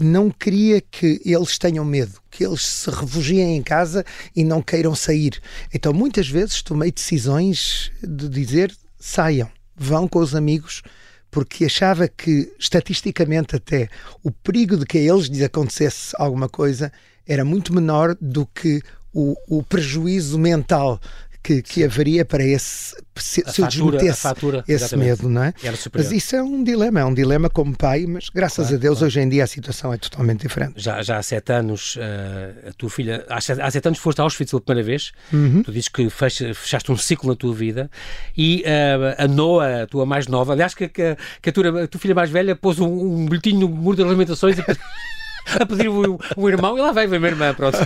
[0.00, 4.94] não queria que eles tenham medo, que eles se refugiem em casa e não queiram
[4.94, 5.40] sair.
[5.72, 10.82] Então, muitas vezes tomei decisões de dizer saiam, vão com os amigos,
[11.30, 13.88] porque achava que, estatisticamente até,
[14.22, 16.92] o perigo de que a eles lhes acontecesse alguma coisa
[17.26, 18.82] era muito menor do que
[19.12, 21.00] o, o prejuízo mental
[21.42, 25.08] que, que haveria para esse se, A se eu fatura- desmetesse fatura, esse exatamente.
[25.22, 25.52] medo, não é?
[25.94, 28.98] Mas isso é um dilema, é um dilema como pai, mas graças Claro, a Deus
[28.98, 29.06] claro.
[29.06, 30.74] hoje em dia a situação é totalmente diferente.
[30.76, 34.20] Já, já há sete anos, eh, a tua filha, há sete, há sete anos foste
[34.20, 35.62] a Auschwitz pela primeira vez, Uhum.
[35.62, 37.90] tu dizes que fecha- fechaste um ciclo na tua vida
[38.36, 41.88] e eh, a Noa, a tua mais nova, aliás, que, que, que a, tua, a
[41.88, 44.78] tua filha mais velha pôs um, um bilhetinho no muro das lamentações pedir-
[45.46, 47.78] a pedir o, o irmão e lá vai ver a minha irmã, pronto.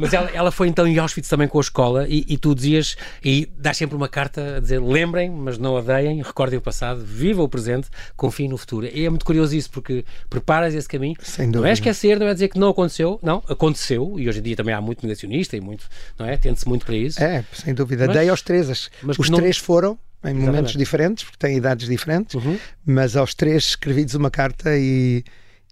[0.00, 2.96] Mas ela, ela foi então em Auschwitz também com a escola e, e tu dizias,
[3.24, 7.42] e dás sempre uma carta a dizer lembrem, mas não odeiem, recordem o passado, viva
[7.42, 8.86] o presente, confiem no futuro.
[8.92, 11.16] E é muito curioso isso, porque preparas esse caminho.
[11.22, 14.42] Sem Não é esquecer, não é dizer que não aconteceu, não, aconteceu, e hoje em
[14.42, 15.86] dia também há muito negacionista e muito,
[16.18, 16.36] não é?
[16.36, 17.22] Tende-se muito para isso.
[17.22, 18.06] É, sem dúvida.
[18.06, 18.90] Mas- Dei aos três.
[19.18, 20.78] Os não- três foram em momentos Exatamente.
[20.78, 22.58] diferentes, porque têm idades diferentes, Uhum.
[22.84, 25.22] mas aos três escrevi-lhes uma carta e,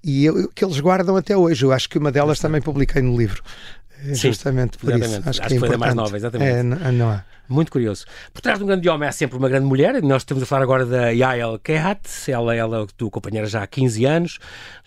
[0.06, 1.64] e eu- que eles guardam até hoje.
[1.64, 3.42] Eu acho que uma delas também publiquei no livro.
[4.04, 5.20] É, Sim, Justamente por exatamente.
[5.20, 5.28] isso.
[5.30, 6.50] Acho, Acho que é foi da mais nova, exatamente.
[6.50, 7.24] É, não, não há.
[7.48, 8.04] Muito curioso.
[8.34, 10.02] Por trás de um grande homem há sempre uma grande mulher.
[10.02, 12.00] Nós estamos a falar agora da Yael Kehat.
[12.28, 14.38] Ela, ela, tu companheira já há 15 anos,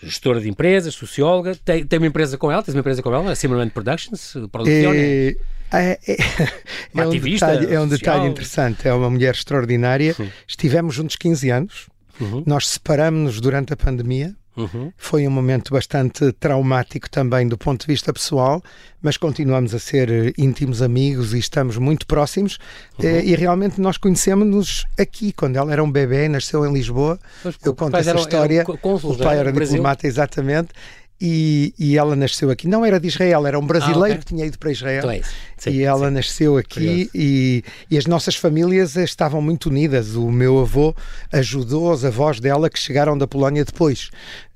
[0.02, 1.56] gestora de empresas, socióloga.
[1.64, 4.98] Tem, tem uma empresa com ela, tens uma empresa com ela, a Simmerman Productions, produzione.
[4.98, 5.36] É,
[5.72, 6.18] é, é,
[6.94, 8.88] Uma é um, detalhe, é um detalhe interessante.
[8.88, 10.14] É uma mulher extraordinária.
[10.14, 10.30] Sim.
[10.48, 11.88] Estivemos juntos 15 anos.
[12.20, 14.36] Uhum, Nós separamos-nos durante a pandemia.
[14.60, 14.92] Uhum.
[14.98, 18.62] Foi um momento bastante traumático também do ponto de vista pessoal,
[19.02, 22.58] mas continuamos a ser eh, íntimos amigos e estamos muito próximos.
[23.00, 23.06] Uhum.
[23.08, 27.18] Eh, E realmente nós conhecemos-nos aqui, quando ela era um bebê, nasceu em Lisboa.
[27.42, 28.62] Pois, Eu conto essa eram- história.
[28.62, 29.76] eram o pai era No Brasil.
[29.76, 30.70] diplomata, exatamente.
[31.22, 32.68] E, e ela nasceu aqui.
[32.68, 34.18] Não era de Israel, era um brasileiro Ah, ok.
[34.20, 35.00] que tinha ido para Israel.
[35.00, 35.22] Então é.
[35.58, 36.14] Sim, e ela sim.
[36.14, 40.16] nasceu aqui e, e as nossas famílias estavam muito unidas.
[40.16, 40.96] O meu avô
[41.32, 44.10] ajudou os avós dela que chegaram da Polónia depois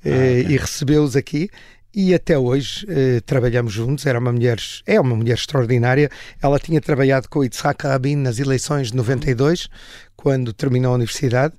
[0.06, 1.49] Ah, eh, e recebeu-os aqui.
[1.95, 4.06] E até hoje eh, trabalhamos juntos.
[4.06, 6.10] Era uma mulher, é uma mulher extraordinária.
[6.41, 9.67] Ela tinha trabalhado com o Yitzhak Rabin nas eleições de 92,
[10.15, 11.54] quando terminou a universidade.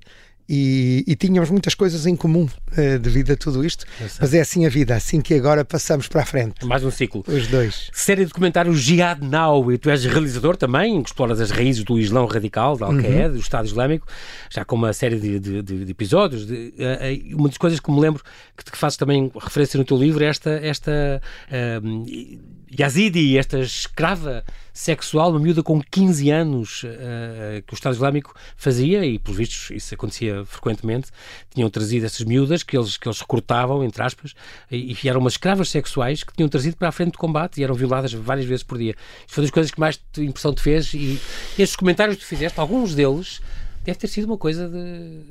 [0.47, 3.83] E, e tínhamos muitas coisas em comum eh, devido a tudo isto,
[4.21, 7.23] mas é assim a vida, assim que agora passamos para a frente, Mais um ciclo.
[7.27, 7.89] os dois.
[7.91, 11.97] Série de documentário Jihad Now, e tu és realizador também, que exploras as raízes do
[11.97, 14.05] Islão radical, da Al-Qaeda, do Estado Islâmico,
[14.51, 16.45] já com uma série de, de- de- de episódios.
[16.77, 18.21] Eh, uma das coisas que me lembro,
[18.55, 22.37] que, que fazes também referência no teu livro, é esta, esta ehm,
[22.77, 29.05] Yazidi, esta escrava sexual, uma miúda com 15 anos eh, que o Estado Islâmico fazia,
[29.05, 31.09] e pelos vistos isso acontecia frequentemente,
[31.53, 34.33] tinham trazido essas miúdas que eles, que eles recrutavam, entre aspas,
[34.69, 37.63] e, e eram umas escravas sexuais que tinham trazido para a frente de combate e
[37.63, 38.95] eram violadas várias vezes por dia.
[39.21, 41.19] Isto foi das coisas que mais impressão te fez e
[41.57, 43.41] estes comentários que tu fizeste, alguns deles,
[43.85, 45.21] deve ter sido uma coisa de,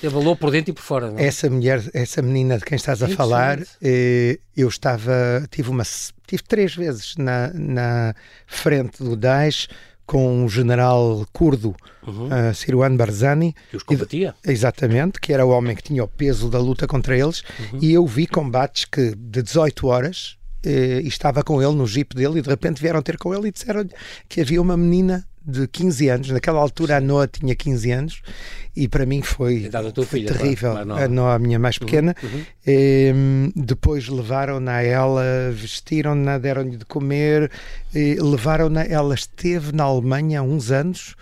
[0.00, 1.26] de valor por dentro e por fora, não é?
[1.26, 5.82] Essa mulher, essa menina de quem estás a falar, eh, eu estava, tive uma,
[6.26, 8.14] tive três vezes na, na
[8.46, 9.68] frente do Daesh
[10.06, 11.74] com um general curdo,
[12.06, 12.28] Uhum.
[12.28, 14.34] uh, Sirwan Barzani, Que os combatia.
[14.46, 17.80] exatamente, que era o homem que tinha o peso da luta contra eles, Uhum.
[17.82, 22.16] e eu vi combates que de 18 horas eh, e estava com ele no jeep
[22.16, 23.90] dele e de repente vieram ter com ele e disseram-lhe
[24.26, 28.22] que havia uma menina de 15 anos, naquela altura a Noa tinha 15 anos
[28.76, 32.14] e para mim foi, foi filha, terrível, claro, a Noa, a minha mais pequena.
[32.22, 32.44] uhum.
[32.66, 37.50] Em, depois levaram-na a ela, vestiram-na, deram-lhe de comer,
[37.94, 41.16] levaram-na, ela esteve na Alemanha há uns anos,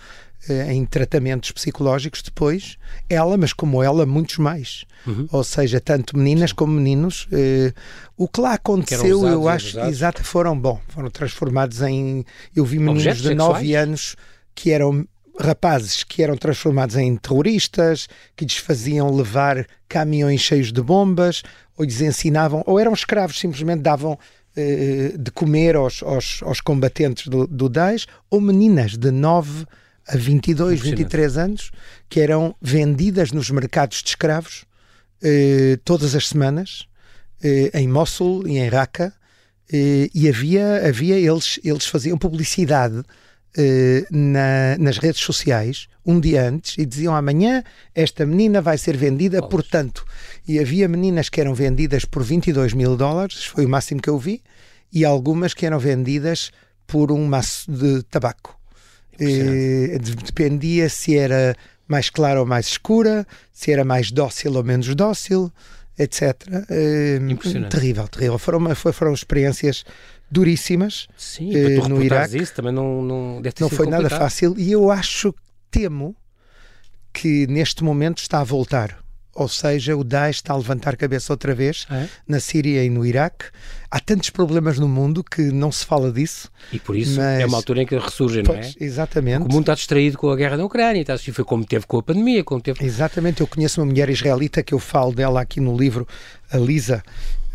[0.69, 2.77] em tratamentos psicológicos depois,
[3.09, 4.85] ela, mas como ela, muitos mais.
[5.05, 5.27] Uhum.
[5.31, 6.55] Ou seja, tanto meninas Sim.
[6.55, 7.27] como meninos.
[7.31, 7.73] Eh,
[8.15, 12.25] o que lá aconteceu, que eu acho, exato, foram, bom, foram transformados em.
[12.55, 14.15] Eu vi meninos Objetos de 9 anos
[14.55, 15.07] que eram
[15.39, 21.43] rapazes que eram transformados em terroristas, que lhes faziam levar caminhões cheios de bombas,
[21.77, 24.17] ou lhes ensinavam, ou eram escravos, simplesmente davam
[24.55, 29.65] eh, de comer aos, aos, aos combatentes do, do Daesh, ou meninas de 9
[30.07, 31.71] a 22, 23 anos,
[32.09, 34.65] que eram vendidas nos mercados de escravos
[35.21, 36.87] eh, todas as semanas,
[37.43, 39.13] eh, em Mosul e em Raqqa,
[39.71, 43.03] eh, e havia, havia eles, eles faziam publicidade
[43.57, 48.95] eh, na, nas redes sociais um dia antes e diziam amanhã esta menina vai ser
[48.95, 50.05] vendida por tanto.
[50.47, 54.17] E havia meninas que eram vendidas por 22 mil dólares, foi o máximo que eu
[54.17, 54.41] vi,
[54.93, 56.51] e algumas que eram vendidas
[56.85, 58.56] por um maço de tabaco.
[59.19, 61.55] Eh, dependia se era
[61.87, 65.51] mais clara ou mais escura, se era mais dócil ou menos dócil,
[65.97, 66.35] etc.
[66.69, 67.19] Eh,
[67.69, 68.37] terrível, terrível.
[68.37, 69.83] Foram, foram experiências
[70.29, 72.37] duríssimas Sim, para no Iraque.
[72.37, 74.03] Isso também não, não, não foi complicado.
[74.03, 75.33] nada fácil e eu acho,
[75.71, 76.15] temo,
[77.13, 78.99] que neste momento está a voltar.
[79.33, 82.07] Ou seja, o Daesh está a levantar cabeça outra vez é?
[82.27, 83.45] na Síria e no Iraque.
[83.89, 86.51] Há tantos problemas no mundo que não se fala disso.
[86.73, 87.39] E por isso mas...
[87.39, 88.71] é uma altura em que ressurgem, não é?
[88.79, 89.45] Exatamente.
[89.45, 91.97] O mundo está distraído com a guerra na Ucrânia, está, assim, foi como teve com
[91.97, 92.43] a pandemia.
[92.43, 92.83] Como teve...
[92.85, 93.39] Exatamente.
[93.41, 96.05] Eu conheço uma mulher israelita que eu falo dela aqui no livro,
[96.51, 97.01] a Lisa,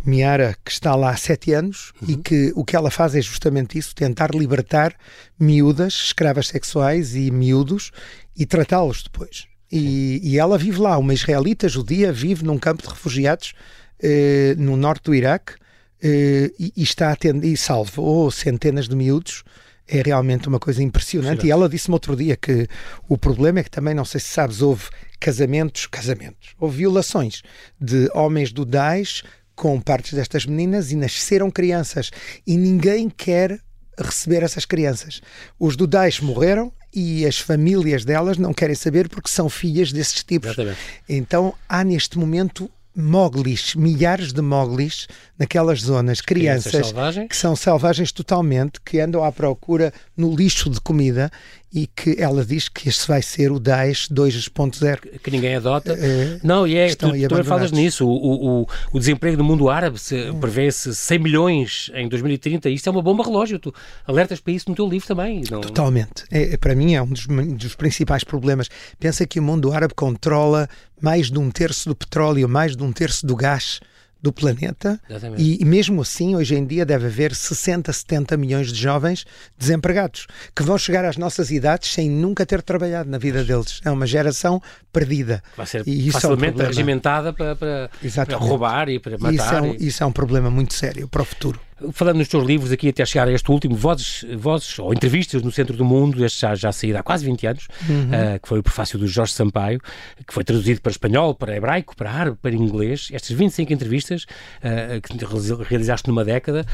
[0.04, 2.10] Miara, que está lá há sete anos uhum.
[2.10, 4.94] e que o que ela faz é justamente isso: tentar libertar
[5.38, 7.90] miúdas, escravas sexuais e miúdos
[8.36, 9.46] e tratá-los depois.
[9.70, 13.54] E, e, ela vive lá, uma israelita judia, vive num campo de refugiados
[14.02, 15.54] eh, no norte do Iraque
[16.02, 19.44] e, e, está atendendo, e salvou centenas de miúdos.
[19.86, 21.46] É realmente uma coisa impressionante.
[21.46, 22.66] E ela disse-me outro dia que
[23.08, 24.84] o problema é que também, não sei se sabes, houve
[25.20, 27.42] casamentos, casamentos, houve violações
[27.80, 29.22] de homens do Daesh
[29.54, 32.10] com partes destas meninas e nasceram crianças
[32.46, 33.60] e ninguém quer
[33.98, 35.20] receber essas crianças.
[35.58, 40.22] Os do Daesh morreram e as famílias delas não querem saber porque são filhas desses
[40.24, 40.50] tipos.
[40.50, 40.78] Exatamente.
[41.08, 45.06] Então há neste momento moglis, milhares de moglis
[45.38, 50.80] naquelas zonas, crianças, crianças que são selvagens totalmente, que andam à procura no lixo de
[50.80, 51.30] comida
[51.72, 55.18] e que ela diz que este vai ser o Daesh 2.0.
[55.20, 55.92] Que ninguém adota.
[55.94, 59.98] É, não, e é, tu, tu falas nisso, o, o, o desemprego no mundo árabe
[60.12, 60.38] hum.
[60.38, 63.74] prevê-se 100 milhões em 2030, isto é uma bomba relógio, tu
[64.06, 65.42] alertas para isso no teu livro também.
[65.50, 65.60] Não...
[65.62, 66.24] Totalmente.
[66.30, 68.68] É, para mim é um dos, dos principais problemas.
[68.98, 70.68] Pensa que o mundo árabe controla
[71.00, 73.80] mais de um terço do petróleo, mais de um terço do gás
[74.22, 75.00] do planeta
[75.36, 79.26] e, e, mesmo assim hoje em dia deve haver 60, 70 milhões de jovens
[79.58, 83.80] desempregados que vão chegar às nossas idades sem nunca ter trabalhado na vida deles.
[83.84, 85.42] É uma geração perdida.
[85.56, 87.90] Vai ser e isso facilmente é um regimentada para, para,
[88.26, 89.34] para, roubar e para matar.
[89.34, 91.60] Isso é, um, isso é um problema muito sério para o futuro
[91.92, 95.50] falando nos teus livros aqui até chegar a este último, Vozes, vozes ou Entrevistas no
[95.50, 98.08] Centro do Mundo, este já, já saído há quase 20 anos, uhum.
[98.08, 99.80] uh, que foi o prefácio do Jorge Sampaio,
[100.26, 103.08] que foi traduzido para espanhol, para hebraico, para árabe, para inglês.
[103.12, 106.66] Estas 25 entrevistas uh, que realizaste numa década,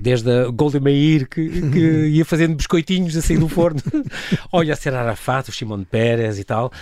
[0.00, 3.80] desde a Golda Meir, que, que ia fazendo biscoitinhos assim do forno,
[4.52, 6.72] olha a Ser Arafat, o Shimon Peres e tal,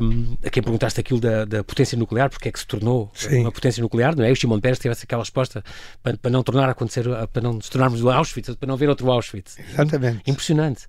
[0.00, 3.40] um, a quem perguntaste aquilo da, da, potência nuclear, porque é que se tornou Sim.
[3.40, 4.30] uma potência nuclear, não é?
[4.30, 5.62] O Shimon Peres tivesse aquela resposta
[6.02, 8.88] para, para não tornar a acontecer para não nos tornarmos do Auschwitz, para não ver
[8.88, 9.56] outro Auschwitz.
[9.58, 10.22] Exatamente.
[10.26, 10.86] Impressionante.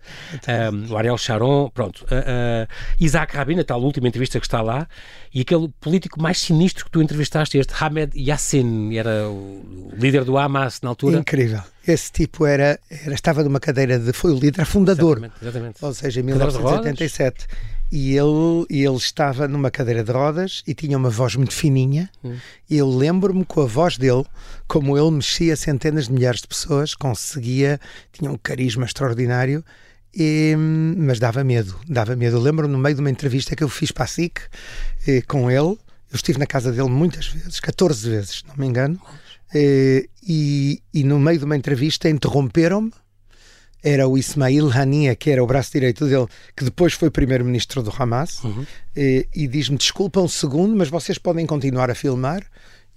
[0.47, 2.03] Um, o Ariel Sharon, pronto.
[2.03, 2.67] Uh, uh,
[2.99, 4.87] Isaac Rabin, a tal última entrevista que está lá,
[5.33, 10.37] e aquele político mais sinistro que tu entrevistaste, este Hamed Yassin, era o líder do
[10.37, 11.17] Hamas na altura.
[11.17, 11.61] Incrível.
[11.87, 14.11] Esse tipo era, era estava numa cadeira de.
[14.11, 15.17] foi o líder fundador.
[15.17, 15.85] Exatamente, exatamente.
[15.85, 17.47] Ou seja, em 1987
[17.91, 22.09] e ele, ele estava numa cadeira de rodas e tinha uma voz muito fininha.
[22.23, 22.35] Hum.
[22.69, 24.25] E eu lembro-me com a voz dele,
[24.67, 27.79] como ele mexia centenas de milhares de pessoas, conseguia,
[28.11, 29.63] tinha um carisma extraordinário,
[30.13, 30.55] e,
[30.97, 32.37] mas dava medo, dava medo.
[32.37, 34.39] Eu lembro-me no meio de uma entrevista que eu fiz para a SIC
[35.07, 35.77] eh, com ele,
[36.15, 38.99] eu estive na casa dele muitas vezes, 14 vezes, não me engano,
[39.53, 42.91] eh, e, e no meio de uma entrevista interromperam-me
[43.85, 46.25] era o Ismail Hania, que era o braço direito dele,
[46.57, 48.65] que depois foi primeiro-ministro do Hamas, uhum.
[48.97, 52.43] e, e diz-me: desculpa um segundo, mas vocês podem continuar a filmar.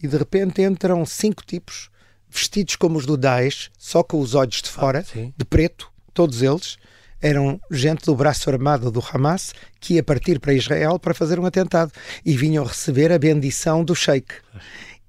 [0.02, 1.90] E de repente entram cinco tipos
[2.30, 6.40] vestidos como os do Daesh, só com os olhos de fora, ah, de preto, todos
[6.40, 6.78] eles.
[7.20, 11.44] Eram gente do braço armado do Hamas que ia partir para Israel para fazer um
[11.44, 11.92] atentado
[12.24, 14.32] e vinham receber a bendição do Sheikh.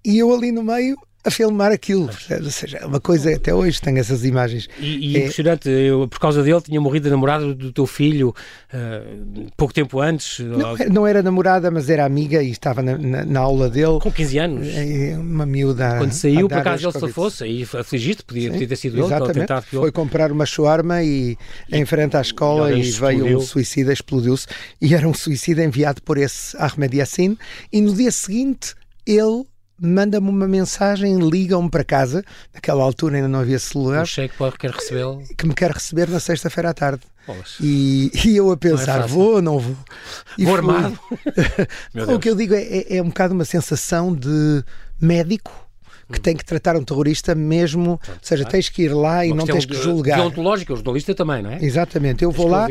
[0.03, 0.97] E eu ali no meio
[1.29, 2.09] a filmar aquilo.
[2.43, 4.67] Ou seja, é uma coisa, até hoje tenho essas imagens.
[4.79, 5.19] E, e é...
[5.19, 8.35] impressionante, eu, por causa dele tinha morrido a namorada do teu filho
[8.73, 10.39] uh, pouco tempo antes.
[10.39, 13.99] Não, não, era namorada, mas era amiga e estava na, na, na aula dele.
[14.01, 14.67] Com 15 anos.
[14.67, 15.97] É, uma miúda.
[15.97, 19.05] Quando saiu, por acaso ele se fosse, aí afligiste, podia, podia ter sido ele.
[19.05, 19.53] Exatamente.
[19.69, 21.37] Foi comprar uma shawarma e,
[21.71, 24.47] e em frente à escola e veio um suicida, explodiu-se.
[24.81, 27.37] E era um suicida enviado por esse Ahmed Yassin.
[27.71, 29.45] E no dia seguinte ele
[29.79, 34.03] manda-me uma mensagem, liga-me para casa, naquela altura ainda não havia celular.
[34.03, 35.23] O que pode quer recebê-lo.
[35.37, 37.01] Que me quer receber na sexta-feira à tarde.
[37.61, 39.77] E, e, eu a pensar, é vou ou não vou?
[40.37, 40.63] E vou fui.
[40.63, 40.99] armado.
[42.13, 44.63] o que eu digo é, é, é um bocado uma sensação de
[44.99, 45.51] médico
[46.11, 49.45] que tem que tratar um terrorista mesmo, ou seja, tens que ir lá e não
[49.45, 50.17] tens que julgar.
[50.17, 51.63] Deontológico, o jornalista também, não é?
[51.63, 52.67] Exatamente, eu tens vou lá,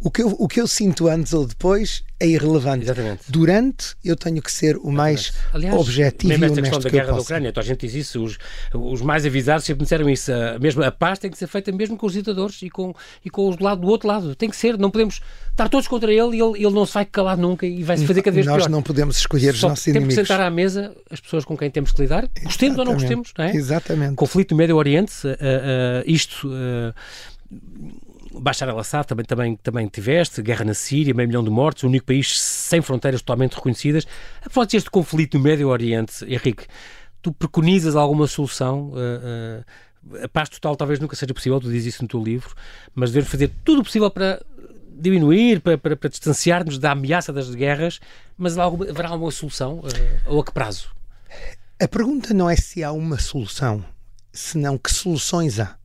[0.00, 2.84] o que, eu, o que eu sinto antes ou depois é irrelevante.
[2.84, 3.22] Exatamente.
[3.28, 7.12] Durante, eu tenho que ser o mais Aliás, objetivo mesmo e esta questão da guerra
[7.12, 8.38] da Ucrânia, então a gente diz isso, os,
[8.74, 11.96] os mais avisados sempre disseram isso, a, mesmo a paz tem que ser feita mesmo
[11.96, 14.34] com os ditadores e com, e com os do lado do outro lado.
[14.34, 15.20] Tem que ser, não podemos
[15.50, 18.06] estar todos contra ele e ele, ele não se vai calar nunca e vai se
[18.06, 18.68] fazer cada vez Nós pior.
[18.68, 20.14] não podemos escolher os nossos inimigos.
[20.14, 22.94] Temos que sentar à mesa as pessoas com quem temos que lidar, gostemos ou não
[22.94, 23.54] gostemos, não é?
[23.54, 24.14] Exatamente.
[24.14, 26.48] Conflito no Médio Oriente, uh, uh, isto.
[26.48, 26.94] Uh,
[28.32, 32.06] Bashar al-Assad também, também, também tiveste, guerra na Síria, meio milhão de mortos, o único
[32.06, 34.06] país sem fronteiras totalmente reconhecidas.
[34.44, 36.66] A falar deste conflito no Médio Oriente, Henrique,
[37.22, 38.90] tu preconizas alguma solução?
[38.90, 42.54] Uh, uh, a paz total talvez nunca seja possível, tu dizes isso no teu livro,
[42.94, 44.42] mas devemos fazer tudo o possível para
[44.98, 48.00] diminuir, para, para, para distanciar-nos da ameaça das guerras,
[48.36, 49.78] mas alguma, haverá alguma solução?
[49.78, 49.84] Uh,
[50.26, 50.90] ou a que prazo?
[51.80, 53.84] A pergunta não é se há uma solução,
[54.32, 55.76] senão que soluções há.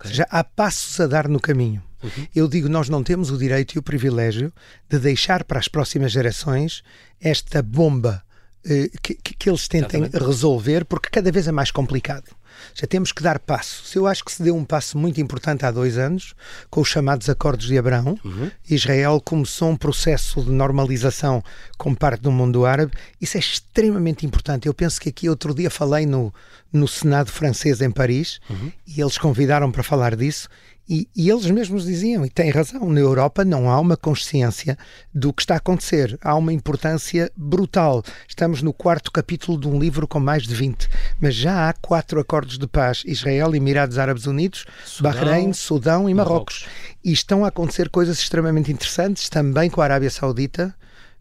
[0.00, 0.12] Okay.
[0.12, 1.82] Já há passos a dar no caminho.
[2.02, 2.26] Uhum.
[2.34, 4.52] Eu digo, nós não temos o direito e o privilégio
[4.88, 6.82] de deixar para as próximas gerações
[7.20, 8.22] esta bomba
[8.64, 10.26] eh, que, que, eles tentem Exatamente.
[10.26, 12.30] resolver, porque cada vez é mais complicado.
[12.74, 13.84] Já temos que dar passo.
[13.84, 16.34] Se eu acho que se deu um passo muito importante há dois anos,
[16.70, 18.50] com os chamados Acordos de Abraão, uhum.
[18.68, 21.42] Israel começou um processo de normalização
[21.76, 22.92] com parte do mundo árabe.
[23.20, 24.66] Isso é extremamente importante.
[24.66, 26.32] Eu penso que aqui outro dia falei no,
[26.72, 28.72] no Senado francês em Paris uhum.
[28.86, 30.48] e eles convidaram para falar disso
[30.88, 34.78] e, e, eles mesmos diziam, e têm razão, na Europa não há uma consciência
[35.12, 36.16] do que está a acontecer.
[36.22, 38.04] Há uma importância brutal.
[38.28, 40.88] Estamos no quarto capítulo de um livro com mais de 20,
[41.20, 46.14] mas já há quatro acordos de paz: Israel, Emirados Árabes Unidos, Sudão, Bahrein, Sudão e
[46.14, 46.62] Marrocos.
[46.62, 46.96] Marrocos.
[47.04, 50.74] E estão a acontecer coisas extremamente interessantes também com a Arábia Saudita,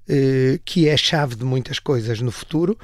[0.08, 2.78] eh, que é a chave de muitas coisas no futuro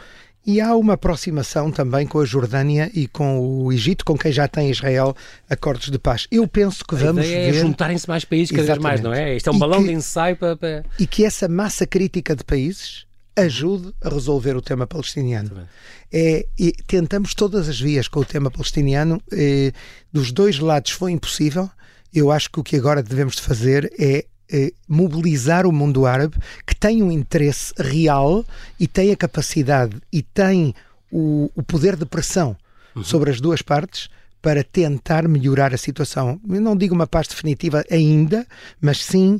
[0.46, 4.48] e há uma aproximação também com a Jordânia e com o Egito, com quem já
[4.48, 5.16] tem Israel
[5.50, 6.28] acordos de paz.
[6.32, 7.58] Eu penso que vamos a ideia é ver...
[7.58, 9.36] é juntarem-se mais países cada vez mais, não é?
[9.36, 9.88] Isto é um e balão que...
[9.90, 10.84] de ensaio para.
[10.98, 15.68] E que essa massa crítica de países ajude a resolver o tema palestiniano.
[16.12, 16.46] É,
[16.88, 19.22] tentamos todas as vias com o tema palestiniano.
[19.32, 19.72] É,
[20.12, 21.70] dos dois lados foi impossível.
[22.14, 26.36] Eu acho que o que agora devemos de fazer é eh, mobilizar o mundo árabe
[26.66, 28.46] que tem um interesse real
[28.80, 30.76] e tem a capacidade e tem
[31.12, 32.56] o, o poder de pressão
[32.96, 33.04] uhum.
[33.04, 34.10] sobre as duas partes
[34.42, 36.40] para tentar melhorar a situação.
[36.50, 38.46] Eu não digo uma paz definitiva ainda,
[38.82, 39.40] mas sim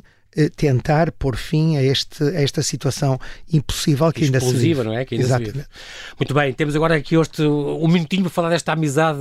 [0.56, 3.18] tentar pôr fim a, este, a esta situação
[3.52, 4.82] impossível que ainda se vive.
[4.82, 5.04] não é?
[5.04, 5.52] Que ainda Exatamente.
[5.52, 5.68] Se vive.
[6.18, 9.20] Muito bem, temos agora aqui este, um minutinho para falar desta amizade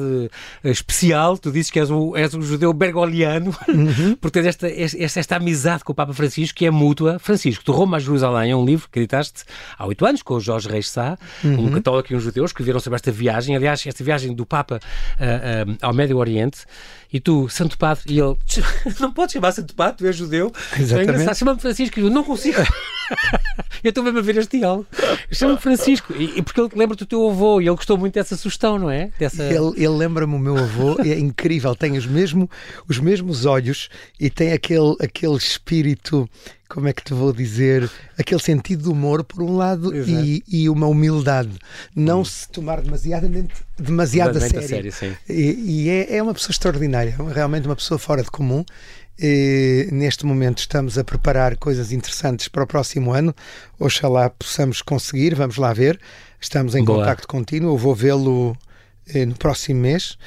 [0.63, 1.37] eh, especial.
[1.37, 4.15] Tu dizes que és um, és um judeu bergoliano, uhum.
[4.21, 7.19] porque tens esta, esta, esta, amizade com o Papa Francisco que é mútua.
[7.19, 9.43] Francisco, de Roma a Jerusalém é um livro que editaste
[9.77, 11.65] há oito anos com o Jorge Reis Sá, uhum.
[11.65, 13.55] um católico e um judeu, escreveram sobre esta viagem.
[13.55, 16.65] Aliás, esta viagem do Papa uh, uh, ao Médio Oriente
[17.11, 18.37] e tu, Santo Padre, e ele,
[18.99, 20.51] não podes chamar Santo Padre, tu és judeu.
[20.77, 20.93] Exatamente.
[20.93, 22.57] É engraçado, chama-me Francisco, e eu não consigo.
[23.83, 24.85] eu estou mesmo a ver este diálogo.
[25.31, 28.35] Chama-me Francisco, e, e, porque ele lembra-te do teu avô, e ele gostou muito dessa
[28.35, 29.11] sugestão, não é?
[29.19, 29.43] Dessa...
[29.43, 32.49] Ele, ele lembra-me o meu avô, é incrível, tem os, mesmo,
[32.87, 33.89] os mesmos olhos
[34.19, 36.29] e tem aquele, aquele espírito
[36.73, 40.69] como é que te vou dizer, aquele sentido de humor, por um lado, e, e,
[40.69, 41.51] uma humildade.
[41.93, 42.25] Não hum.
[42.25, 44.89] se tomar demasiadamente, demasiado a sério.
[44.89, 48.63] A sério e, e é, é, uma pessoa extraordinária, realmente uma pessoa fora de comum.
[49.19, 53.35] E, neste momento estamos a preparar coisas interessantes para o próximo ano.
[53.79, 55.99] Oxalá possamos conseguir, vamos lá ver.
[56.39, 56.99] Estamos em Boa.
[56.99, 57.73] contacto contínuo.
[57.73, 58.57] Eu vou vê-lo
[59.13, 60.17] eh, no próximo mês.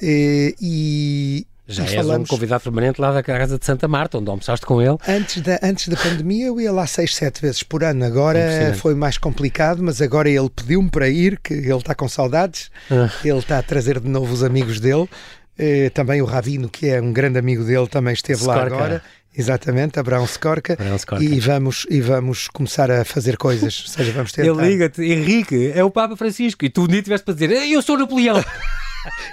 [0.00, 2.28] e, já és falamos...
[2.28, 4.98] um convidado permanente lá da casa de Santa Marta, onde almoçaste com ele.
[5.08, 8.04] Antes da, antes da pandemia eu ia lá seis, sete vezes por ano.
[8.04, 12.70] Agora foi mais complicado, mas agora ele pediu-me para ir, que ele está com saudades.
[12.90, 13.10] Ah.
[13.24, 15.08] Ele está a trazer de novo os amigos dele.
[15.58, 18.60] Eh, também o Ravino, que é um grande amigo dele, também esteve Skorka.
[18.60, 19.02] lá agora.
[19.36, 20.24] Exatamente, Abraão.
[20.24, 21.24] Abraão Skorka.
[21.24, 23.82] E vamos, e vamos começar a fazer coisas.
[23.82, 24.32] Ou seja, vamos.
[24.38, 27.98] Ele liga-te, Henrique, é o Papa Francisco, e tu nem tiveste para dizer, eu sou
[27.98, 28.42] Napoleão.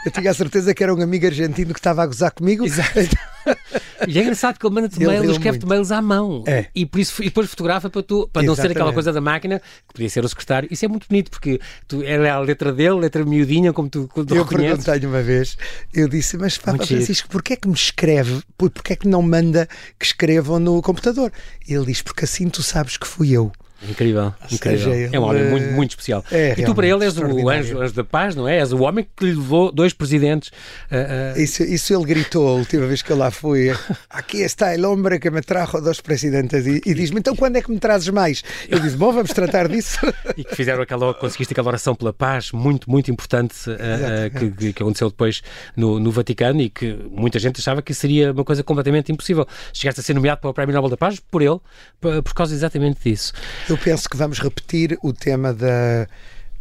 [0.06, 2.66] Eu tinha a certeza que era um amigo argentino que estava a gozar comigo.
[2.66, 3.00] Exato.
[4.08, 6.44] E é engraçado que ele manda-te mails, escreve-te mails à mão.
[6.48, 6.66] É.
[6.74, 8.94] E, por isso, e depois fotografa para tu, para não ser aquela Exatamente.
[8.96, 10.68] coisa da máquina, que podia ser o secretário.
[10.72, 14.26] Isso é muito bonito, porque tu, é a letra dele, letra miudinha, como tu, como
[14.26, 15.56] tu Eu perguntei-lhe uma vez,
[15.94, 16.84] eu disse, mas Papa.
[16.86, 18.42] Francisco, porquê é que me escreve?
[18.58, 19.68] Por- Porquê é que não manda
[20.00, 21.32] que escrevam no computador?
[21.68, 23.52] Ele diz, porque assim tu sabes que fui eu.
[23.90, 24.92] Incrível, incrível.
[24.94, 26.24] seja, é um homem muito, muito especial.
[26.32, 28.60] É e tu para ele és o anjo, anjo da paz, não é?
[28.60, 30.52] És o homem que lhe levou dois presidentes.
[30.92, 33.72] ah, ah, Isso, isso ele gritou a última vez que eu lá fui.
[34.10, 36.66] Aqui está el hombre que me trajo dos presidentes.
[36.68, 38.44] E, e diz-me, então quando é que me trazes mais?
[38.70, 39.98] Eu disse, bom, vamos tratar disso.
[40.38, 44.82] e que fizeram aquela, conseguiste aquela oração pela paz, muito, muito importante, ah, que, que-
[44.84, 45.42] aconteceu depois
[45.76, 49.48] no, no Vaticano e que muita gente achava que seria uma coisa completamente impossível.
[49.74, 51.60] Chegaste a ser nomeado para o Prémio Nobel da Paz por ele,
[52.00, 53.34] por, por causa exatamente disso.
[53.72, 56.06] Eu penso que vamos repetir o tema da.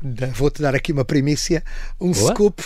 [0.00, 1.60] da- Vou-te dar aqui uma primícia,
[2.00, 2.32] um Boa.
[2.32, 2.62] scoop.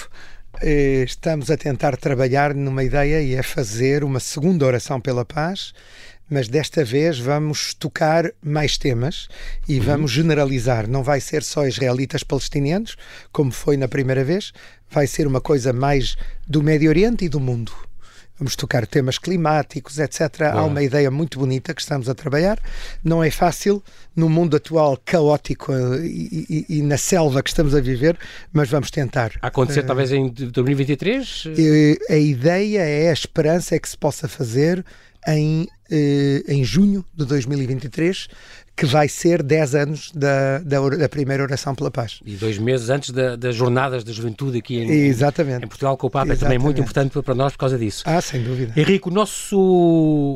[0.61, 5.73] Eh, Estamos a tentar trabalhar numa ideia e é fazer uma segunda oração pela paz,
[6.29, 9.29] mas desta vez vamos tocar mais temas
[9.67, 10.87] e vamos generalizar.
[10.87, 12.97] Não vai ser só israelitas palestinianos,
[13.33, 14.53] como foi na primeira vez,
[14.91, 16.17] vai ser uma coisa mais
[16.47, 17.73] do Médio Oriente e do mundo.
[18.37, 20.43] Vamos tocar temas climáticos, etc.
[20.53, 22.59] Há uma ideia muito bonita que estamos a trabalhar.
[23.03, 23.81] Não é fácil
[24.17, 28.19] no mundo atual caótico eh, e, e- e na selva que estamos a viver,
[28.53, 29.31] mas vamos tentar.
[29.41, 31.45] A acontecer talvez em 2023?
[31.57, 34.85] Eh, A ideia é, a esperança é que se possa fazer
[35.29, 38.29] em, eh, em junho de 2023,
[38.77, 42.19] que vai ser 10 anos da, da, da primeira oração pela paz.
[42.27, 45.65] E dois meses antes da- das jornadas da juventude aqui em, Exatamente.
[45.65, 46.81] em Portugal com o Papa é também muito Exatamente.
[47.11, 48.03] importante para nós por causa disso.
[48.07, 48.73] Ah, sem dúvida.
[48.77, 49.57] Henrique, o nosso,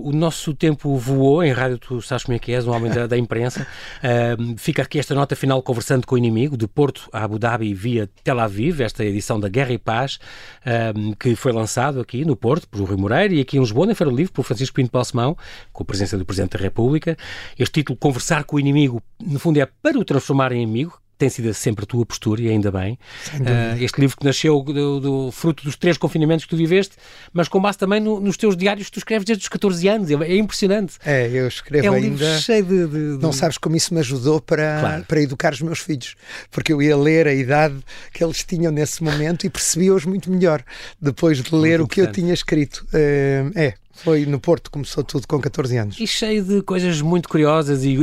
[0.05, 3.07] o nosso tempo voou em rádio, tu sabes como é que és, um homem da,
[3.07, 3.67] da imprensa.
[4.03, 7.75] Ahm, fica aqui esta nota final conversando com o inimigo, de Porto a Abu Dhabi
[7.75, 10.19] via Tel Aviv, esta edição da Guerra e Paz,
[10.65, 13.95] ahm, que foi lançado aqui no Porto, por Rui Moreira, e aqui em Lisboa, na
[13.95, 15.37] Feira Livro, por Francisco Pinto Balsemão,
[15.73, 17.17] com a presença do Presidente da República.
[17.59, 17.99] Este título,
[18.29, 21.85] Conversar com o Inimigo, no fundo é para o transformar em amigo, tem sido sempre
[21.85, 22.99] a tua postura e ainda bem.
[23.47, 26.95] Ah, este livro que nasceu do, do fruto dos três confinamentos que tu viveste,
[27.33, 30.11] mas com base também no- nos teus diários que tu escreves desde os 14 anos.
[30.11, 30.99] É, é impressionante.
[31.07, 32.07] É, eu escrevo É um ainda.
[32.07, 32.87] livro cheio de.
[32.87, 35.05] de- de- Não sabes como isso me ajudou para, Claro.
[35.09, 36.15] para educar os meus filhos,
[36.51, 37.77] porque eu ia ler a idade
[38.13, 40.63] que eles tinham nesse momento e percebia-os muito melhor
[41.01, 42.87] depois de ler o que eu tinha escrito.
[42.93, 43.75] Eh, É,
[44.05, 46.01] foi no Porto, começou tudo com 14 anos.
[46.01, 47.97] E cheio de coisas muito curiosas e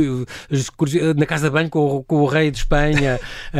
[0.50, 0.70] as
[1.16, 3.18] na casa de banho com, o- com o rei de Espanha,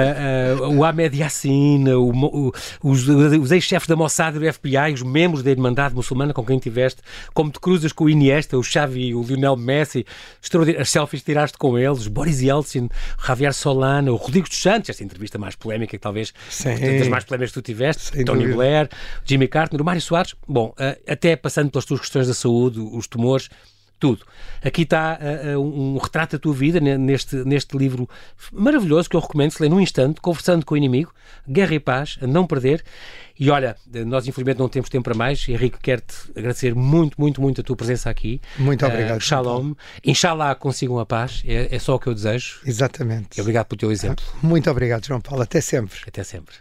[0.74, 5.43] o Ahmed Yassin, o o- os, os ex-chefes da Mossad e do FBI, os membros
[5.43, 7.01] da Irmandade Muçulmana com quem tiveste,
[7.34, 10.05] como te cruzas com o Iniesta, o Xavi, o Lionel Messi,
[10.78, 12.89] as selfies tiraste com eles, Boris Yeltsin,
[13.26, 16.74] Javier Solana, o Rodrigo dos Santos, esta entrevista mais polémica que talvez Sim.
[16.99, 18.57] das mais polémicas que tu tiveste, Sem Tony dúvida.
[18.57, 18.89] Blair,
[19.24, 23.07] Jimmy Carter, o Mário Soares, bom, uh, até passando pelas tuas questões da saúde, os
[23.07, 23.49] tumores,
[23.99, 24.27] tudo.
[24.62, 25.18] Aqui está
[25.55, 28.07] uh, uh, um, retrato da tua vida ne- neste, neste livro
[28.53, 31.14] maravilhoso que eu recomendo se ler num instante, Conversando com o Inimigo,
[31.49, 32.85] Guerra e Paz, a não perder.
[33.41, 33.74] E olha,
[34.07, 35.49] nós infelizmente não temos tempo para mais.
[35.49, 38.39] Henrique, quero-te agradecer muito, muito, muito a tua presença aqui.
[38.59, 39.20] Muito Uh, obrigado.
[39.20, 39.72] shalom.
[40.05, 42.61] Inshallah consigam a paz, é, é só o que eu desejo.
[42.66, 43.39] Exatamente.
[43.39, 44.22] E obrigado pelo teu exemplo.
[44.43, 45.43] Muito obrigado, João Paulo.
[45.43, 45.99] Até sempre.
[46.07, 46.55] Até sempre.